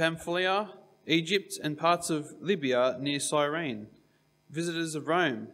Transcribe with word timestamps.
Pamphylia, 0.00 0.70
Egypt, 1.06 1.58
and 1.62 1.76
parts 1.76 2.08
of 2.08 2.32
Libya 2.40 2.96
near 2.98 3.20
Cyrene, 3.20 3.88
visitors 4.48 4.94
of 4.94 5.08
Rome, 5.08 5.48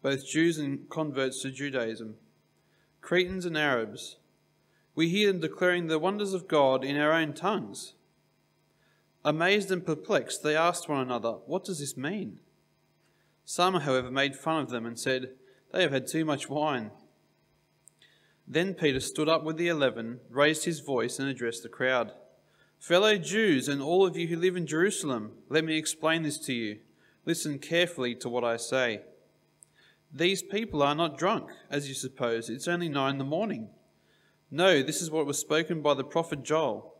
both 0.00 0.24
Jews 0.24 0.58
and 0.58 0.88
converts 0.88 1.42
to 1.42 1.50
Judaism, 1.50 2.14
Cretans 3.00 3.44
and 3.44 3.58
Arabs. 3.58 4.18
We 4.94 5.08
hear 5.08 5.32
them 5.32 5.40
declaring 5.40 5.88
the 5.88 5.98
wonders 5.98 6.34
of 6.34 6.46
God 6.46 6.84
in 6.84 6.96
our 6.96 7.10
own 7.10 7.32
tongues. 7.32 7.94
Amazed 9.24 9.72
and 9.72 9.84
perplexed, 9.84 10.44
they 10.44 10.54
asked 10.54 10.88
one 10.88 11.00
another, 11.00 11.32
What 11.32 11.64
does 11.64 11.80
this 11.80 11.96
mean? 11.96 12.38
Some, 13.44 13.74
however, 13.80 14.08
made 14.08 14.36
fun 14.36 14.62
of 14.62 14.70
them 14.70 14.86
and 14.86 14.96
said, 14.96 15.30
They 15.72 15.82
have 15.82 15.90
had 15.90 16.06
too 16.06 16.24
much 16.24 16.48
wine. 16.48 16.92
Then 18.46 18.74
Peter 18.74 19.00
stood 19.00 19.28
up 19.28 19.42
with 19.42 19.56
the 19.56 19.66
eleven, 19.66 20.20
raised 20.30 20.64
his 20.64 20.78
voice, 20.78 21.18
and 21.18 21.28
addressed 21.28 21.64
the 21.64 21.68
crowd. 21.68 22.12
Fellow 22.86 23.16
Jews, 23.16 23.66
and 23.66 23.80
all 23.80 24.04
of 24.04 24.14
you 24.14 24.26
who 24.26 24.36
live 24.36 24.56
in 24.56 24.66
Jerusalem, 24.66 25.32
let 25.48 25.64
me 25.64 25.78
explain 25.78 26.22
this 26.22 26.36
to 26.40 26.52
you. 26.52 26.80
Listen 27.24 27.58
carefully 27.58 28.14
to 28.16 28.28
what 28.28 28.44
I 28.44 28.58
say. 28.58 29.00
These 30.12 30.42
people 30.42 30.82
are 30.82 30.94
not 30.94 31.16
drunk, 31.16 31.48
as 31.70 31.88
you 31.88 31.94
suppose. 31.94 32.50
It's 32.50 32.68
only 32.68 32.90
nine 32.90 33.12
in 33.12 33.18
the 33.18 33.24
morning. 33.24 33.70
No, 34.50 34.82
this 34.82 35.00
is 35.00 35.10
what 35.10 35.24
was 35.24 35.38
spoken 35.38 35.80
by 35.80 35.94
the 35.94 36.04
prophet 36.04 36.42
Joel. 36.42 36.94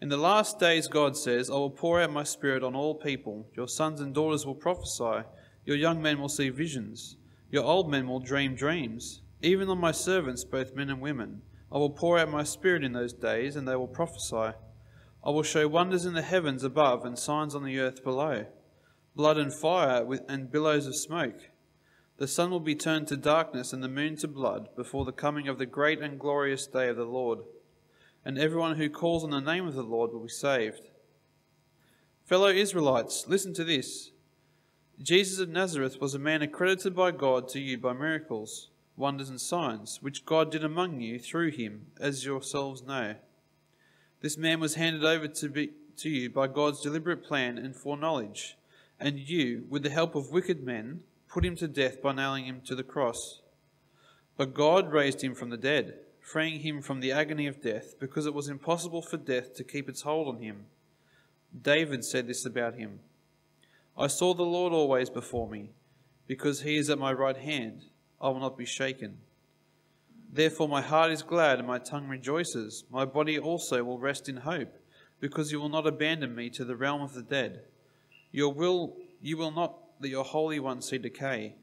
In 0.00 0.08
the 0.08 0.16
last 0.16 0.58
days, 0.58 0.88
God 0.88 1.16
says, 1.16 1.48
I 1.50 1.54
will 1.54 1.70
pour 1.70 2.00
out 2.00 2.10
my 2.10 2.24
spirit 2.24 2.64
on 2.64 2.74
all 2.74 2.96
people. 2.96 3.46
Your 3.54 3.68
sons 3.68 4.00
and 4.00 4.12
daughters 4.12 4.44
will 4.44 4.56
prophesy. 4.56 5.24
Your 5.64 5.76
young 5.76 6.02
men 6.02 6.20
will 6.20 6.28
see 6.28 6.48
visions. 6.48 7.16
Your 7.52 7.62
old 7.62 7.88
men 7.88 8.08
will 8.08 8.18
dream 8.18 8.56
dreams. 8.56 9.22
Even 9.40 9.68
on 9.68 9.78
my 9.78 9.92
servants, 9.92 10.42
both 10.42 10.74
men 10.74 10.90
and 10.90 11.00
women, 11.00 11.42
I 11.70 11.78
will 11.78 11.90
pour 11.90 12.18
out 12.18 12.28
my 12.28 12.42
spirit 12.42 12.82
in 12.82 12.92
those 12.92 13.12
days, 13.12 13.54
and 13.54 13.68
they 13.68 13.76
will 13.76 13.86
prophesy. 13.86 14.56
I 15.24 15.30
will 15.30 15.42
show 15.42 15.68
wonders 15.68 16.06
in 16.06 16.14
the 16.14 16.22
heavens 16.22 16.64
above 16.64 17.04
and 17.04 17.18
signs 17.18 17.54
on 17.54 17.64
the 17.64 17.78
earth 17.78 18.02
below 18.02 18.46
blood 19.16 19.36
and 19.36 19.52
fire 19.52 20.06
and 20.28 20.50
billows 20.50 20.86
of 20.86 20.96
smoke. 20.96 21.50
The 22.16 22.28
sun 22.28 22.50
will 22.50 22.60
be 22.60 22.74
turned 22.74 23.08
to 23.08 23.16
darkness 23.16 23.72
and 23.72 23.82
the 23.82 23.88
moon 23.88 24.16
to 24.16 24.28
blood 24.28 24.68
before 24.76 25.04
the 25.04 25.12
coming 25.12 25.48
of 25.48 25.58
the 25.58 25.66
great 25.66 26.00
and 26.00 26.18
glorious 26.18 26.66
day 26.66 26.88
of 26.88 26.96
the 26.96 27.04
Lord. 27.04 27.40
And 28.24 28.38
everyone 28.38 28.76
who 28.76 28.88
calls 28.88 29.24
on 29.24 29.30
the 29.30 29.40
name 29.40 29.66
of 29.66 29.74
the 29.74 29.82
Lord 29.82 30.12
will 30.12 30.22
be 30.22 30.28
saved. 30.28 30.90
Fellow 32.24 32.48
Israelites, 32.48 33.26
listen 33.26 33.52
to 33.54 33.64
this. 33.64 34.12
Jesus 35.02 35.40
of 35.40 35.48
Nazareth 35.48 36.00
was 36.00 36.14
a 36.14 36.18
man 36.18 36.42
accredited 36.42 36.94
by 36.94 37.10
God 37.10 37.48
to 37.48 37.60
you 37.60 37.78
by 37.78 37.94
miracles, 37.94 38.68
wonders, 38.96 39.30
and 39.30 39.40
signs, 39.40 40.00
which 40.02 40.26
God 40.26 40.52
did 40.52 40.62
among 40.62 41.00
you 41.00 41.18
through 41.18 41.50
him, 41.52 41.86
as 41.98 42.24
yourselves 42.24 42.82
know. 42.82 43.16
This 44.20 44.36
man 44.36 44.60
was 44.60 44.74
handed 44.74 45.04
over 45.04 45.28
to, 45.28 45.48
be, 45.48 45.70
to 45.96 46.10
you 46.10 46.30
by 46.30 46.46
God's 46.46 46.82
deliberate 46.82 47.24
plan 47.24 47.56
and 47.56 47.74
foreknowledge, 47.74 48.56
and 48.98 49.18
you, 49.18 49.64
with 49.70 49.82
the 49.82 49.90
help 49.90 50.14
of 50.14 50.30
wicked 50.30 50.62
men, 50.62 51.00
put 51.28 51.44
him 51.44 51.56
to 51.56 51.68
death 51.68 52.02
by 52.02 52.12
nailing 52.12 52.44
him 52.44 52.60
to 52.66 52.74
the 52.74 52.82
cross. 52.82 53.40
But 54.36 54.52
God 54.54 54.92
raised 54.92 55.22
him 55.22 55.34
from 55.34 55.48
the 55.48 55.56
dead, 55.56 55.94
freeing 56.20 56.60
him 56.60 56.82
from 56.82 57.00
the 57.00 57.12
agony 57.12 57.46
of 57.46 57.62
death, 57.62 57.98
because 57.98 58.26
it 58.26 58.34
was 58.34 58.48
impossible 58.48 59.00
for 59.00 59.16
death 59.16 59.54
to 59.54 59.64
keep 59.64 59.88
its 59.88 60.02
hold 60.02 60.28
on 60.28 60.42
him. 60.42 60.66
David 61.62 62.04
said 62.04 62.26
this 62.26 62.44
about 62.44 62.74
him 62.74 63.00
I 63.96 64.06
saw 64.06 64.34
the 64.34 64.42
Lord 64.42 64.72
always 64.72 65.10
before 65.10 65.48
me, 65.48 65.70
because 66.26 66.60
he 66.60 66.76
is 66.76 66.90
at 66.90 66.98
my 66.98 67.12
right 67.12 67.36
hand, 67.36 67.84
I 68.20 68.28
will 68.28 68.40
not 68.40 68.58
be 68.58 68.66
shaken. 68.66 69.18
Therefore, 70.32 70.68
my 70.68 70.80
heart 70.80 71.10
is 71.10 71.22
glad 71.22 71.58
and 71.58 71.66
my 71.66 71.78
tongue 71.78 72.06
rejoices. 72.06 72.84
My 72.90 73.04
body 73.04 73.38
also 73.38 73.82
will 73.82 73.98
rest 73.98 74.28
in 74.28 74.38
hope, 74.38 74.78
because 75.18 75.50
you 75.50 75.60
will 75.60 75.68
not 75.68 75.86
abandon 75.86 76.34
me 76.34 76.50
to 76.50 76.64
the 76.64 76.76
realm 76.76 77.02
of 77.02 77.14
the 77.14 77.22
dead. 77.22 77.62
Your 78.30 78.52
will, 78.52 78.96
you 79.20 79.36
will 79.36 79.50
not 79.50 79.76
let 80.00 80.10
your 80.10 80.24
Holy 80.24 80.60
One 80.60 80.82
see 80.82 80.98
decay. 80.98 81.56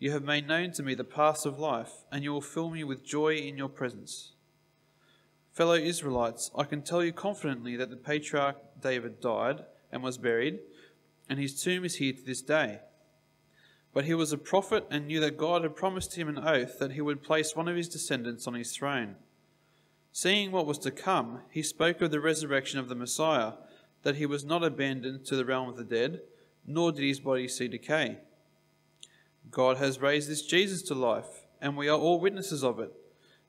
You 0.00 0.10
have 0.10 0.24
made 0.24 0.48
known 0.48 0.72
to 0.72 0.82
me 0.82 0.94
the 0.94 1.04
paths 1.04 1.46
of 1.46 1.58
life, 1.60 2.04
and 2.10 2.24
you 2.24 2.32
will 2.32 2.40
fill 2.40 2.70
me 2.70 2.82
with 2.82 3.04
joy 3.04 3.36
in 3.36 3.56
your 3.56 3.68
presence. 3.68 4.32
Fellow 5.52 5.74
Israelites, 5.74 6.50
I 6.56 6.64
can 6.64 6.82
tell 6.82 7.04
you 7.04 7.12
confidently 7.12 7.76
that 7.76 7.90
the 7.90 7.96
patriarch 7.96 8.56
David 8.80 9.20
died 9.20 9.64
and 9.92 10.02
was 10.02 10.18
buried, 10.18 10.60
and 11.28 11.38
his 11.38 11.62
tomb 11.62 11.84
is 11.84 11.96
here 11.96 12.12
to 12.12 12.24
this 12.24 12.42
day. 12.42 12.80
But 13.92 14.04
he 14.04 14.14
was 14.14 14.32
a 14.32 14.38
prophet 14.38 14.86
and 14.90 15.06
knew 15.06 15.20
that 15.20 15.36
God 15.36 15.62
had 15.62 15.74
promised 15.74 16.16
him 16.16 16.28
an 16.28 16.38
oath 16.38 16.78
that 16.78 16.92
he 16.92 17.00
would 17.00 17.22
place 17.22 17.56
one 17.56 17.66
of 17.66 17.76
his 17.76 17.88
descendants 17.88 18.46
on 18.46 18.54
his 18.54 18.72
throne. 18.72 19.16
Seeing 20.12 20.52
what 20.52 20.66
was 20.66 20.78
to 20.80 20.90
come, 20.90 21.40
he 21.50 21.62
spoke 21.62 22.00
of 22.00 22.10
the 22.10 22.20
resurrection 22.20 22.78
of 22.78 22.88
the 22.88 22.94
Messiah, 22.94 23.52
that 24.02 24.16
he 24.16 24.26
was 24.26 24.44
not 24.44 24.64
abandoned 24.64 25.24
to 25.26 25.36
the 25.36 25.44
realm 25.44 25.68
of 25.68 25.76
the 25.76 25.84
dead, 25.84 26.20
nor 26.66 26.92
did 26.92 27.04
his 27.04 27.20
body 27.20 27.48
see 27.48 27.68
decay. 27.68 28.18
God 29.50 29.78
has 29.78 30.00
raised 30.00 30.28
this 30.28 30.42
Jesus 30.42 30.82
to 30.82 30.94
life, 30.94 31.46
and 31.60 31.76
we 31.76 31.88
are 31.88 31.98
all 31.98 32.20
witnesses 32.20 32.62
of 32.62 32.78
it. 32.78 32.92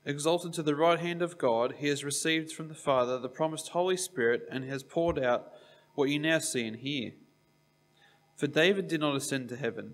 Exalted 0.06 0.54
to 0.54 0.64
the 0.64 0.76
right 0.76 1.00
hand 1.00 1.22
of 1.22 1.38
God, 1.38 1.76
he 1.78 1.88
has 1.88 2.04
received 2.04 2.52
from 2.52 2.68
the 2.68 2.74
Father 2.74 3.20
the 3.20 3.30
promised 3.30 3.70
Holy 3.70 3.98
Spirit 3.98 4.48
and 4.52 4.64
has 4.66 4.82
poured 4.82 5.20
out 5.20 5.52
what 5.94 6.10
you 6.10 6.18
now 6.18 6.40
see 6.40 6.66
and 6.66 6.78
hear. 6.78 7.12
For 8.36 8.48
David 8.48 8.88
did 8.88 9.02
not 9.02 9.16
ascend 9.16 9.50
to 9.50 9.56
heaven 9.56 9.94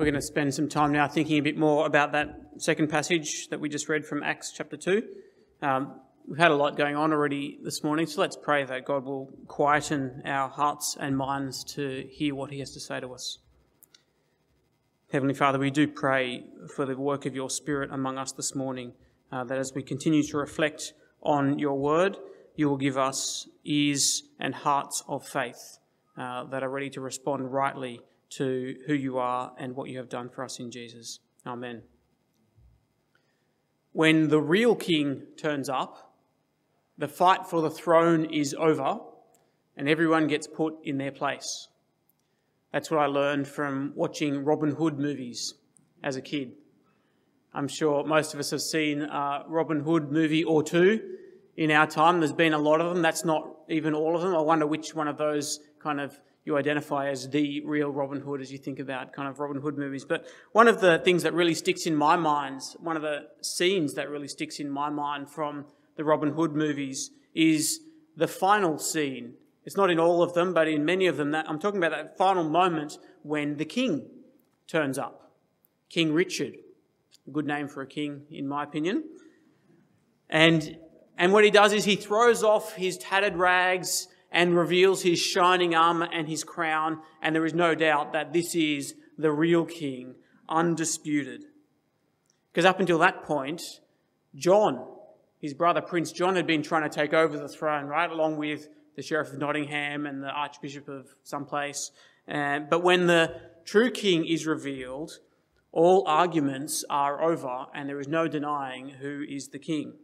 We're 0.00 0.06
going 0.06 0.14
to 0.14 0.22
spend 0.22 0.54
some 0.54 0.70
time 0.70 0.92
now 0.92 1.06
thinking 1.08 1.36
a 1.36 1.42
bit 1.42 1.58
more 1.58 1.84
about 1.84 2.12
that 2.12 2.34
second 2.56 2.88
passage 2.88 3.48
that 3.48 3.60
we 3.60 3.68
just 3.68 3.86
read 3.86 4.06
from 4.06 4.22
Acts 4.22 4.50
chapter 4.50 4.78
2. 4.78 5.02
Um, 5.60 6.00
we've 6.26 6.38
had 6.38 6.50
a 6.50 6.54
lot 6.54 6.78
going 6.78 6.96
on 6.96 7.12
already 7.12 7.58
this 7.62 7.84
morning, 7.84 8.06
so 8.06 8.22
let's 8.22 8.34
pray 8.34 8.64
that 8.64 8.86
God 8.86 9.04
will 9.04 9.30
quieten 9.46 10.22
our 10.24 10.48
hearts 10.48 10.96
and 10.98 11.18
minds 11.18 11.62
to 11.74 12.08
hear 12.10 12.34
what 12.34 12.50
He 12.50 12.60
has 12.60 12.72
to 12.72 12.80
say 12.80 12.98
to 13.00 13.12
us. 13.12 13.40
Heavenly 15.12 15.34
Father, 15.34 15.58
we 15.58 15.70
do 15.70 15.86
pray 15.86 16.44
for 16.74 16.86
the 16.86 16.96
work 16.96 17.26
of 17.26 17.34
your 17.34 17.50
Spirit 17.50 17.90
among 17.92 18.16
us 18.16 18.32
this 18.32 18.54
morning, 18.54 18.94
uh, 19.30 19.44
that 19.44 19.58
as 19.58 19.74
we 19.74 19.82
continue 19.82 20.22
to 20.22 20.38
reflect 20.38 20.94
on 21.22 21.58
your 21.58 21.78
word, 21.78 22.16
you 22.56 22.70
will 22.70 22.78
give 22.78 22.96
us 22.96 23.46
ears 23.66 24.22
and 24.38 24.54
hearts 24.54 25.04
of 25.06 25.28
faith 25.28 25.76
uh, 26.16 26.44
that 26.44 26.62
are 26.62 26.70
ready 26.70 26.88
to 26.88 27.02
respond 27.02 27.52
rightly 27.52 28.00
to 28.30 28.76
who 28.86 28.94
you 28.94 29.18
are 29.18 29.52
and 29.58 29.74
what 29.74 29.88
you 29.88 29.98
have 29.98 30.08
done 30.08 30.28
for 30.28 30.44
us 30.44 30.58
in 30.58 30.70
Jesus. 30.70 31.20
Amen. 31.46 31.82
When 33.92 34.28
the 34.28 34.40
real 34.40 34.76
king 34.76 35.22
turns 35.36 35.68
up, 35.68 36.14
the 36.96 37.08
fight 37.08 37.46
for 37.46 37.60
the 37.60 37.70
throne 37.70 38.24
is 38.26 38.54
over 38.54 39.00
and 39.76 39.88
everyone 39.88 40.26
gets 40.26 40.46
put 40.46 40.74
in 40.84 40.98
their 40.98 41.10
place. 41.10 41.68
That's 42.72 42.90
what 42.90 43.00
I 43.00 43.06
learned 43.06 43.48
from 43.48 43.92
watching 43.96 44.44
Robin 44.44 44.72
Hood 44.72 44.98
movies 44.98 45.54
as 46.02 46.16
a 46.16 46.22
kid. 46.22 46.52
I'm 47.52 47.66
sure 47.66 48.04
most 48.04 48.32
of 48.32 48.38
us 48.38 48.50
have 48.52 48.60
seen 48.60 49.02
a 49.02 49.44
Robin 49.48 49.80
Hood 49.80 50.12
movie 50.12 50.44
or 50.44 50.62
two 50.62 51.00
in 51.56 51.72
our 51.72 51.86
time. 51.86 52.20
There's 52.20 52.32
been 52.32 52.52
a 52.52 52.58
lot 52.58 52.80
of 52.80 52.94
them. 52.94 53.02
That's 53.02 53.24
not 53.24 53.44
even 53.68 53.92
all 53.92 54.14
of 54.14 54.22
them. 54.22 54.36
I 54.36 54.40
wonder 54.40 54.66
which 54.66 54.94
one 54.94 55.08
of 55.08 55.18
those 55.18 55.58
kind 55.82 56.00
of 56.00 56.20
you 56.50 56.58
identify 56.58 57.08
as 57.08 57.30
the 57.30 57.62
real 57.64 57.90
Robin 57.90 58.20
Hood 58.20 58.42
as 58.42 58.52
you 58.52 58.58
think 58.58 58.78
about 58.78 59.14
kind 59.14 59.28
of 59.28 59.38
Robin 59.38 59.62
Hood 59.62 59.78
movies. 59.78 60.04
But 60.04 60.26
one 60.52 60.68
of 60.68 60.82
the 60.82 60.98
things 60.98 61.22
that 61.22 61.32
really 61.32 61.54
sticks 61.54 61.86
in 61.86 61.96
my 61.96 62.16
mind, 62.16 62.60
one 62.78 62.96
of 62.96 63.02
the 63.02 63.28
scenes 63.40 63.94
that 63.94 64.10
really 64.10 64.28
sticks 64.28 64.60
in 64.60 64.68
my 64.68 64.90
mind 64.90 65.30
from 65.30 65.64
the 65.96 66.04
Robin 66.04 66.34
Hood 66.34 66.52
movies 66.54 67.10
is 67.34 67.80
the 68.16 68.28
final 68.28 68.78
scene 68.78 69.34
it's 69.64 69.76
not 69.76 69.90
in 69.90 69.98
all 69.98 70.22
of 70.22 70.34
them, 70.34 70.54
but 70.54 70.68
in 70.68 70.84
many 70.84 71.06
of 71.06 71.16
them. 71.16 71.32
That, 71.32 71.48
I'm 71.48 71.58
talking 71.58 71.78
about 71.78 71.92
that 71.92 72.16
final 72.16 72.44
moment 72.44 72.98
when 73.22 73.56
the 73.56 73.64
king 73.64 74.08
turns 74.66 74.98
up. 74.98 75.32
King 75.88 76.12
Richard. 76.12 76.54
A 77.26 77.30
good 77.30 77.46
name 77.46 77.68
for 77.68 77.82
a 77.82 77.86
king, 77.86 78.22
in 78.30 78.48
my 78.48 78.64
opinion. 78.64 79.04
And, 80.28 80.78
and 81.18 81.32
what 81.32 81.44
he 81.44 81.50
does 81.50 81.72
is 81.72 81.84
he 81.84 81.96
throws 81.96 82.42
off 82.42 82.74
his 82.74 82.96
tattered 82.96 83.36
rags 83.36 84.08
and 84.30 84.56
reveals 84.56 85.02
his 85.02 85.18
shining 85.18 85.74
armor 85.74 86.08
and 86.12 86.28
his 86.28 86.44
crown. 86.44 87.00
And 87.22 87.34
there 87.34 87.46
is 87.46 87.54
no 87.54 87.74
doubt 87.74 88.12
that 88.12 88.32
this 88.32 88.54
is 88.54 88.94
the 89.18 89.32
real 89.32 89.64
king, 89.64 90.14
undisputed. 90.48 91.44
Because 92.52 92.64
up 92.64 92.80
until 92.80 92.98
that 92.98 93.24
point, 93.24 93.62
John, 94.34 94.86
his 95.38 95.54
brother 95.54 95.80
Prince 95.80 96.12
John, 96.12 96.36
had 96.36 96.46
been 96.46 96.62
trying 96.62 96.88
to 96.88 96.94
take 96.94 97.12
over 97.12 97.36
the 97.36 97.48
throne, 97.48 97.86
right, 97.86 98.10
along 98.10 98.36
with 98.36 98.68
the 98.96 99.02
Sheriff 99.02 99.32
of 99.32 99.38
Nottingham 99.38 100.06
and 100.06 100.22
the 100.22 100.28
Archbishop 100.28 100.88
of 100.88 101.06
someplace. 101.22 101.90
Uh, 102.28 102.60
but 102.60 102.82
when 102.82 103.06
the 103.06 103.40
true 103.64 103.90
king 103.90 104.26
is 104.26 104.46
revealed, 104.46 105.18
all 105.72 106.04
arguments 106.06 106.84
are 106.90 107.22
over 107.22 107.66
and 107.74 107.88
there 107.88 108.00
is 108.00 108.08
no 108.08 108.26
denying 108.28 108.90
who 108.90 109.24
is 109.28 109.48
the 109.48 109.58
king. 109.58 109.94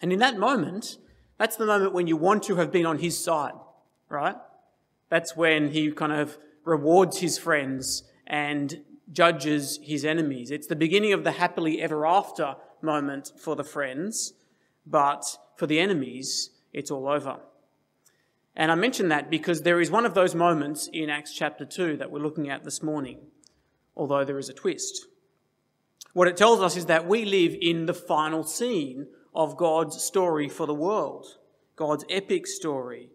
And 0.00 0.12
in 0.12 0.18
that 0.18 0.38
moment, 0.38 0.98
that's 1.42 1.56
the 1.56 1.66
moment 1.66 1.92
when 1.92 2.06
you 2.06 2.16
want 2.16 2.44
to 2.44 2.54
have 2.54 2.70
been 2.70 2.86
on 2.86 3.00
his 3.00 3.18
side, 3.18 3.54
right? 4.08 4.36
That's 5.08 5.36
when 5.36 5.70
he 5.70 5.90
kind 5.90 6.12
of 6.12 6.38
rewards 6.64 7.18
his 7.18 7.36
friends 7.36 8.04
and 8.28 8.84
judges 9.10 9.80
his 9.82 10.04
enemies. 10.04 10.52
It's 10.52 10.68
the 10.68 10.76
beginning 10.76 11.12
of 11.12 11.24
the 11.24 11.32
happily 11.32 11.82
ever 11.82 12.06
after 12.06 12.54
moment 12.80 13.32
for 13.36 13.56
the 13.56 13.64
friends, 13.64 14.34
but 14.86 15.24
for 15.56 15.66
the 15.66 15.80
enemies, 15.80 16.50
it's 16.72 16.92
all 16.92 17.08
over. 17.08 17.40
And 18.54 18.70
I 18.70 18.76
mention 18.76 19.08
that 19.08 19.28
because 19.28 19.62
there 19.62 19.80
is 19.80 19.90
one 19.90 20.06
of 20.06 20.14
those 20.14 20.36
moments 20.36 20.88
in 20.92 21.10
Acts 21.10 21.34
chapter 21.34 21.64
2 21.64 21.96
that 21.96 22.12
we're 22.12 22.20
looking 22.20 22.50
at 22.50 22.62
this 22.62 22.84
morning, 22.84 23.18
although 23.96 24.24
there 24.24 24.38
is 24.38 24.48
a 24.48 24.54
twist. 24.54 25.08
What 26.12 26.28
it 26.28 26.36
tells 26.36 26.60
us 26.60 26.76
is 26.76 26.86
that 26.86 27.08
we 27.08 27.24
live 27.24 27.56
in 27.60 27.86
the 27.86 27.94
final 27.94 28.44
scene 28.44 29.08
of 29.34 29.56
God's 29.56 30.02
story 30.02 30.48
for 30.48 30.66
the 30.66 30.74
world, 30.74 31.38
God's 31.76 32.04
epic 32.10 32.46
story. 32.46 33.10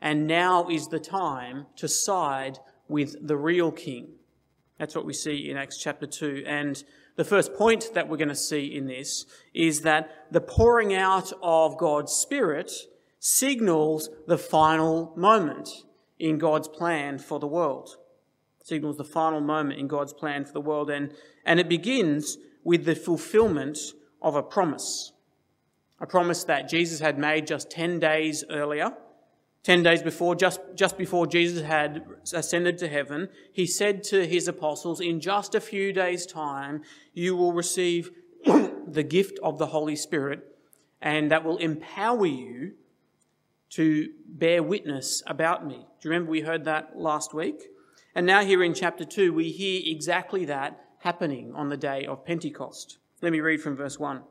And 0.00 0.26
now 0.26 0.68
is 0.68 0.88
the 0.88 0.98
time 0.98 1.66
to 1.76 1.86
side 1.86 2.58
with 2.88 3.16
the 3.26 3.36
real 3.36 3.70
king. 3.70 4.08
That's 4.78 4.94
what 4.94 5.04
we 5.04 5.12
see 5.12 5.50
in 5.50 5.58
Acts 5.58 5.76
chapter 5.76 6.06
2. 6.06 6.44
And 6.46 6.82
the 7.16 7.24
first 7.24 7.54
point 7.54 7.90
that 7.92 8.08
we're 8.08 8.16
going 8.16 8.28
to 8.28 8.34
see 8.34 8.74
in 8.74 8.86
this 8.86 9.26
is 9.52 9.82
that 9.82 10.10
the 10.30 10.40
pouring 10.40 10.94
out 10.94 11.32
of 11.42 11.76
God's 11.76 12.12
Spirit 12.12 12.72
signals 13.18 14.08
the 14.26 14.38
final 14.38 15.12
moment 15.16 15.68
in 16.18 16.38
God's 16.38 16.68
plan 16.68 17.18
for 17.18 17.38
the 17.38 17.46
world. 17.46 17.96
Signals 18.64 18.96
the 18.96 19.04
final 19.04 19.40
moment 19.40 19.78
in 19.78 19.86
God's 19.86 20.14
plan 20.14 20.46
for 20.46 20.52
the 20.52 20.60
world. 20.60 20.88
And, 20.88 21.12
and 21.44 21.60
it 21.60 21.68
begins 21.68 22.38
with 22.64 22.86
the 22.86 22.94
fulfillment 22.94 23.78
of 24.22 24.34
a 24.34 24.42
promise. 24.42 25.12
A 26.00 26.06
promise 26.06 26.44
that 26.44 26.68
Jesus 26.68 27.00
had 27.00 27.18
made 27.18 27.46
just 27.46 27.70
10 27.70 27.98
days 27.98 28.44
earlier. 28.50 28.92
10 29.62 29.82
days 29.82 30.02
before, 30.02 30.34
just, 30.34 30.60
just 30.74 30.96
before 30.96 31.26
Jesus 31.26 31.62
had 31.62 32.02
ascended 32.32 32.78
to 32.78 32.88
heaven, 32.88 33.28
he 33.52 33.66
said 33.66 34.02
to 34.04 34.26
his 34.26 34.48
apostles, 34.48 35.00
In 35.00 35.20
just 35.20 35.54
a 35.54 35.60
few 35.60 35.92
days' 35.92 36.24
time, 36.24 36.82
you 37.12 37.36
will 37.36 37.52
receive 37.52 38.10
the 38.44 39.02
gift 39.02 39.38
of 39.42 39.58
the 39.58 39.66
Holy 39.66 39.96
Spirit, 39.96 40.56
and 41.02 41.30
that 41.30 41.44
will 41.44 41.58
empower 41.58 42.24
you 42.24 42.72
to 43.70 44.08
bear 44.26 44.62
witness 44.62 45.22
about 45.26 45.66
me. 45.66 45.76
Do 45.76 46.08
you 46.08 46.10
remember 46.10 46.30
we 46.30 46.40
heard 46.40 46.64
that 46.64 46.98
last 46.98 47.34
week? 47.34 47.68
And 48.14 48.26
now, 48.26 48.42
here 48.42 48.62
in 48.62 48.74
chapter 48.74 49.04
2, 49.04 49.32
we 49.32 49.50
hear 49.50 49.82
exactly 49.84 50.46
that 50.46 50.80
happening 51.00 51.52
on 51.54 51.68
the 51.68 51.76
day 51.76 52.04
of 52.06 52.24
Pentecost. 52.24 52.98
Let 53.22 53.32
me 53.32 53.40
read 53.40 53.60
from 53.60 53.76
verse 53.76 53.98
1. 53.98 54.22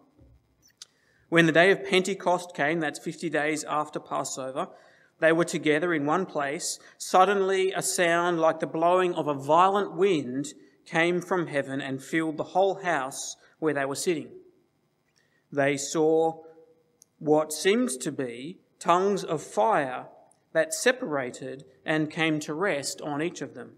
When 1.29 1.45
the 1.45 1.51
day 1.51 1.71
of 1.71 1.85
Pentecost 1.85 2.55
came, 2.55 2.79
that's 2.79 2.99
50 2.99 3.29
days 3.29 3.63
after 3.63 3.99
Passover, 3.99 4.67
they 5.19 5.31
were 5.31 5.45
together 5.45 5.93
in 5.93 6.05
one 6.05 6.25
place. 6.25 6.79
Suddenly, 6.97 7.71
a 7.71 7.83
sound 7.83 8.39
like 8.39 8.59
the 8.59 8.67
blowing 8.67 9.13
of 9.13 9.27
a 9.27 9.33
violent 9.33 9.95
wind 9.95 10.53
came 10.85 11.21
from 11.21 11.47
heaven 11.47 11.81
and 11.81 12.01
filled 12.01 12.37
the 12.37 12.43
whole 12.55 12.81
house 12.81 13.35
where 13.59 13.73
they 13.73 13.85
were 13.85 13.95
sitting. 13.95 14.29
They 15.51 15.77
saw 15.77 16.41
what 17.19 17.53
seemed 17.53 17.89
to 18.01 18.11
be 18.11 18.59
tongues 18.79 19.23
of 19.23 19.43
fire 19.43 20.07
that 20.53 20.73
separated 20.73 21.65
and 21.85 22.09
came 22.09 22.39
to 22.39 22.53
rest 22.53 23.01
on 23.01 23.21
each 23.21 23.41
of 23.41 23.53
them. 23.53 23.73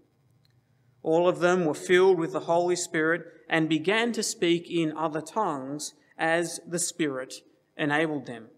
All 1.02 1.28
of 1.28 1.40
them 1.40 1.64
were 1.64 1.74
filled 1.74 2.18
with 2.18 2.32
the 2.32 2.40
Holy 2.40 2.76
Spirit 2.76 3.26
and 3.48 3.68
began 3.68 4.12
to 4.12 4.22
speak 4.22 4.70
in 4.70 4.96
other 4.96 5.20
tongues 5.20 5.94
as 6.18 6.60
the 6.66 6.78
Spirit 6.78 7.34
enabled 7.76 8.26
them. 8.26 8.48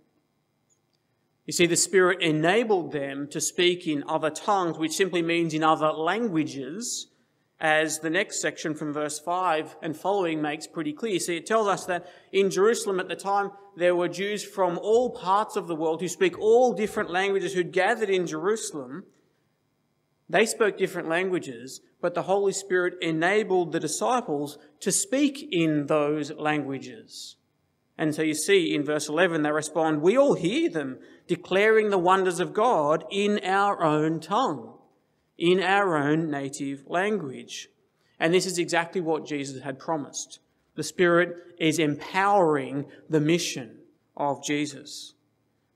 You 1.47 1.53
see, 1.53 1.67
the 1.67 1.77
Spirit 1.77 2.23
enabled 2.23 2.93
them 2.93 3.29
to 3.29 3.41
speak 3.41 3.87
in 3.87 4.05
other 4.09 4.31
tongues, 4.31 4.79
which 4.79 4.93
simply 4.93 5.23
means 5.23 5.53
in 5.53 5.63
other 5.63 5.93
languages, 5.93 7.09
as 7.61 8.01
the 8.01 8.11
next 8.11 8.41
section 8.41 8.75
from 8.75 8.93
verse 8.93 9.19
5 9.19 9.77
and 9.83 9.97
following 9.97 10.43
makes 10.43 10.67
pretty 10.67 10.93
clear. 10.93 11.19
See, 11.19 11.37
it 11.37 11.47
tells 11.47 11.69
us 11.69 11.87
that 11.87 12.07
in 12.33 12.51
Jerusalem 12.51 12.99
at 12.99 13.09
the 13.09 13.17
time, 13.17 13.51
there 13.77 13.95
were 13.95 14.09
Jews 14.09 14.45
from 14.45 14.79
all 14.79 15.11
parts 15.11 15.57
of 15.57 15.67
the 15.67 15.77
world 15.77 16.01
who 16.01 16.09
speak 16.09 16.39
all 16.39 16.73
different 16.73 17.11
languages 17.11 17.55
who'd 17.55 17.73
gathered 17.73 18.11
in 18.11 18.27
Jerusalem. 18.27 19.05
They 20.29 20.47
spoke 20.47 20.79
different 20.79 21.09
languages, 21.09 21.81
but 22.01 22.15
the 22.15 22.23
Holy 22.23 22.53
Spirit 22.53 22.95
enabled 23.01 23.73
the 23.73 23.81
disciples 23.81 24.59
to 24.81 24.91
speak 24.91 25.47
in 25.51 25.87
those 25.87 26.33
languages. 26.33 27.37
And 27.97 28.15
so 28.15 28.23
you 28.23 28.35
see 28.35 28.75
in 28.75 28.85
verse 28.85 29.09
11, 29.09 29.43
they 29.43 29.53
respond, 29.53 30.03
We 30.03 30.19
all 30.19 30.35
hear 30.35 30.69
them 30.69 30.99
declaring 31.27 31.91
the 31.91 31.99
wonders 31.99 32.41
of 32.41 32.53
God 32.53 33.05
in 33.11 33.41
our 33.45 33.83
own 33.83 34.21
tongue 34.21 34.75
in 35.39 35.63
our 35.63 35.97
own 35.97 36.31
native 36.31 36.85
language. 36.87 37.69
And 38.19 38.33
this 38.33 38.47
is 38.47 38.59
exactly 38.59 39.01
what 39.01 39.27
Jesus 39.27 39.63
had 39.63 39.79
promised. 39.79 40.41
The 40.77 40.83
Spirit 40.83 41.37
is 41.59 41.79
empowering 41.79 42.87
the 43.09 43.21
mission 43.21 43.79
of 44.17 44.45
Jesus 44.45 45.15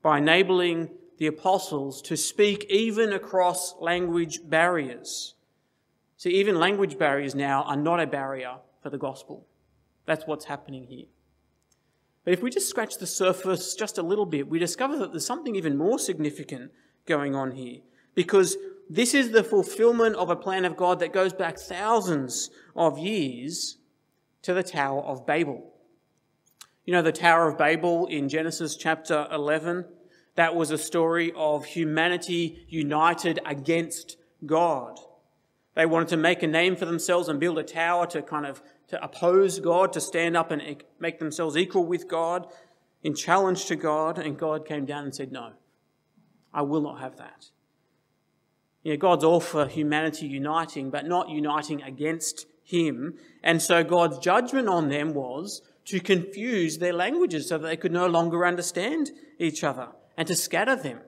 by 0.01 0.17
enabling 0.17 0.89
the 1.17 1.27
apostles 1.27 2.01
to 2.03 2.15
speak 2.15 2.65
even 2.69 3.11
across 3.11 3.75
language 3.79 4.39
barriers. 4.45 5.35
See, 6.15 6.31
even 6.31 6.59
language 6.59 6.97
barriers 6.97 7.35
now 7.35 7.63
are 7.63 7.75
not 7.75 7.99
a 7.99 8.07
barrier 8.07 8.57
for 8.81 8.89
the 8.89 8.97
gospel. 8.97 9.45
That's 10.05 10.25
what's 10.25 10.45
happening 10.45 10.85
here. 10.87 11.07
But 12.29 12.37
if 12.37 12.43
we 12.43 12.51
just 12.51 12.69
scratch 12.69 12.99
the 12.99 13.07
surface 13.07 13.73
just 13.73 13.97
a 13.97 14.03
little 14.03 14.27
bit, 14.27 14.47
we 14.47 14.59
discover 14.59 14.95
that 14.99 15.09
there's 15.09 15.25
something 15.25 15.55
even 15.55 15.75
more 15.75 15.97
significant 15.97 16.71
going 17.07 17.33
on 17.33 17.53
here. 17.53 17.79
Because 18.13 18.55
this 18.87 19.15
is 19.15 19.31
the 19.31 19.43
fulfillment 19.43 20.15
of 20.15 20.29
a 20.29 20.35
plan 20.35 20.63
of 20.63 20.77
God 20.77 20.99
that 20.99 21.11
goes 21.11 21.33
back 21.33 21.57
thousands 21.57 22.51
of 22.75 22.99
years 22.99 23.79
to 24.43 24.53
the 24.53 24.61
Tower 24.61 25.01
of 25.01 25.25
Babel. 25.25 25.73
You 26.85 26.93
know, 26.93 27.01
the 27.01 27.11
Tower 27.11 27.47
of 27.47 27.57
Babel 27.57 28.05
in 28.05 28.29
Genesis 28.29 28.75
chapter 28.75 29.27
11? 29.31 29.85
That 30.35 30.55
was 30.55 30.69
a 30.69 30.77
story 30.77 31.33
of 31.35 31.65
humanity 31.65 32.63
united 32.69 33.39
against 33.43 34.17
God. 34.45 34.99
They 35.73 35.87
wanted 35.87 36.09
to 36.09 36.17
make 36.17 36.43
a 36.43 36.47
name 36.47 36.75
for 36.75 36.85
themselves 36.85 37.27
and 37.27 37.39
build 37.39 37.57
a 37.57 37.63
tower 37.63 38.05
to 38.05 38.21
kind 38.21 38.45
of 38.45 38.61
to 38.89 39.03
oppose 39.03 39.59
God, 39.59 39.93
to 39.93 40.01
stand 40.01 40.35
up 40.35 40.51
and 40.51 40.83
make 40.99 41.19
themselves 41.19 41.55
equal 41.55 41.85
with 41.85 42.07
God 42.07 42.47
in 43.03 43.15
challenge 43.15 43.65
to 43.65 43.75
God. 43.75 44.17
And 44.17 44.37
God 44.37 44.65
came 44.65 44.85
down 44.85 45.03
and 45.05 45.15
said, 45.15 45.31
No, 45.31 45.53
I 46.53 46.61
will 46.63 46.81
not 46.81 46.99
have 46.99 47.17
that. 47.17 47.49
You 48.83 48.93
know, 48.93 48.97
God's 48.97 49.23
all 49.23 49.39
for 49.39 49.67
humanity 49.67 50.27
uniting, 50.27 50.89
but 50.89 51.05
not 51.05 51.29
uniting 51.29 51.81
against 51.81 52.47
Him. 52.63 53.15
And 53.43 53.61
so 53.61 53.83
God's 53.83 54.19
judgment 54.19 54.67
on 54.67 54.89
them 54.89 55.13
was 55.13 55.61
to 55.85 55.99
confuse 55.99 56.77
their 56.77 56.93
languages 56.93 57.49
so 57.49 57.57
that 57.57 57.67
they 57.67 57.77
could 57.77 57.91
no 57.91 58.07
longer 58.07 58.45
understand 58.45 59.11
each 59.37 59.63
other 59.63 59.89
and 60.17 60.27
to 60.27 60.35
scatter 60.35 60.75
them. 60.75 60.99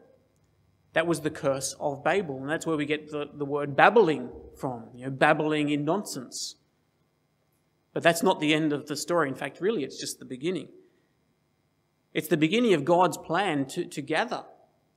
That 0.93 1.07
was 1.07 1.21
the 1.21 1.29
curse 1.29 1.73
of 1.79 2.03
Babel, 2.03 2.41
and 2.41 2.49
that's 2.49 2.65
where 2.65 2.75
we 2.75 2.85
get 2.85 3.11
the, 3.11 3.29
the 3.33 3.45
word 3.45 3.77
babbling 3.77 4.29
from, 4.57 4.89
you 4.93 5.05
know, 5.05 5.11
babbling 5.11 5.69
in 5.69 5.85
nonsense. 5.85 6.55
But 7.93 8.03
that's 8.03 8.23
not 8.23 8.39
the 8.39 8.53
end 8.53 8.71
of 8.73 8.87
the 8.87 8.95
story. 8.95 9.27
In 9.27 9.35
fact, 9.35 9.59
really, 9.59 9.83
it's 9.83 9.99
just 9.99 10.19
the 10.19 10.25
beginning. 10.25 10.69
It's 12.13 12.27
the 12.27 12.37
beginning 12.37 12.73
of 12.73 12.85
God's 12.85 13.17
plan 13.17 13.65
to, 13.67 13.85
to 13.85 14.01
gather 14.01 14.43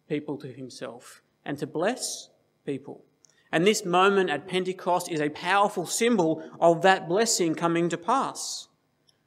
people 0.08 0.36
to 0.38 0.48
himself 0.48 1.22
and 1.44 1.58
to 1.58 1.66
bless 1.66 2.28
people. 2.64 3.04
And 3.52 3.66
this 3.66 3.84
moment 3.84 4.30
at 4.30 4.48
Pentecost 4.48 5.10
is 5.10 5.20
a 5.20 5.28
powerful 5.28 5.86
symbol 5.86 6.42
of 6.60 6.82
that 6.82 7.08
blessing 7.08 7.54
coming 7.54 7.88
to 7.88 7.96
pass 7.96 8.68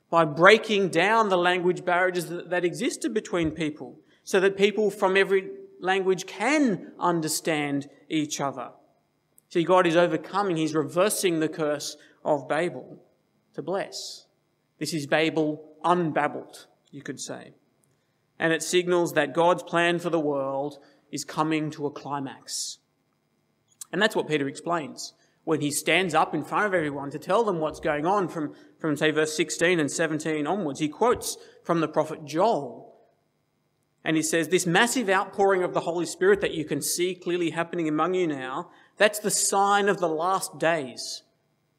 by 0.09 0.25
breaking 0.25 0.89
down 0.89 1.29
the 1.29 1.38
language 1.38 1.86
barriers 1.86 2.25
that, 2.25 2.50
that 2.50 2.65
existed 2.65 3.13
between 3.13 3.51
people 3.51 4.00
so 4.24 4.39
that 4.39 4.57
people 4.57 4.89
from 4.89 5.15
every 5.15 5.50
language 5.79 6.25
can 6.25 6.91
understand 7.00 7.89
each 8.09 8.41
other. 8.41 8.71
See, 9.50 9.63
God 9.63 9.88
is 9.88 9.95
overcoming, 9.95 10.57
He's 10.57 10.75
reversing 10.75 11.39
the 11.39 11.47
curse 11.47 11.95
of 12.25 12.50
Babel 12.50 13.01
to 13.57 13.63
bless. 13.63 14.27
This 14.77 14.93
is 14.93 15.07
Babel 15.07 15.73
unbabbled, 15.83 16.67
you 16.91 17.01
could 17.01 17.19
say. 17.19 17.55
And 18.37 18.53
it 18.53 18.61
signals 18.61 19.13
that 19.13 19.33
God's 19.33 19.63
plan 19.63 19.97
for 19.97 20.11
the 20.11 20.19
world 20.19 20.77
is 21.11 21.25
coming 21.25 21.71
to 21.71 21.87
a 21.87 21.91
climax. 21.91 22.77
And 23.91 23.99
that's 23.99 24.15
what 24.15 24.27
Peter 24.27 24.47
explains 24.47 25.13
when 25.43 25.61
he 25.61 25.71
stands 25.71 26.13
up 26.13 26.35
in 26.35 26.43
front 26.43 26.67
of 26.67 26.75
everyone 26.75 27.09
to 27.09 27.17
tell 27.17 27.43
them 27.43 27.57
what's 27.57 27.79
going 27.79 28.05
on 28.05 28.27
from, 28.27 28.53
from 28.79 28.95
say, 28.95 29.09
verse 29.09 29.35
16 29.35 29.79
and 29.79 29.89
17 29.89 30.45
onwards. 30.45 30.79
He 30.79 30.87
quotes 30.87 31.35
from 31.63 31.79
the 31.79 31.87
prophet 31.87 32.25
Joel. 32.25 32.95
And 34.03 34.15
he 34.15 34.21
says, 34.21 34.49
This 34.49 34.67
massive 34.67 35.09
outpouring 35.09 35.63
of 35.63 35.73
the 35.73 35.79
Holy 35.79 36.05
Spirit 36.05 36.41
that 36.41 36.53
you 36.53 36.63
can 36.63 36.81
see 36.81 37.15
clearly 37.15 37.49
happening 37.49 37.87
among 37.87 38.13
you 38.13 38.27
now, 38.27 38.69
that's 38.97 39.17
the 39.17 39.31
sign 39.31 39.89
of 39.89 39.97
the 39.97 40.07
last 40.07 40.59
days 40.59 41.23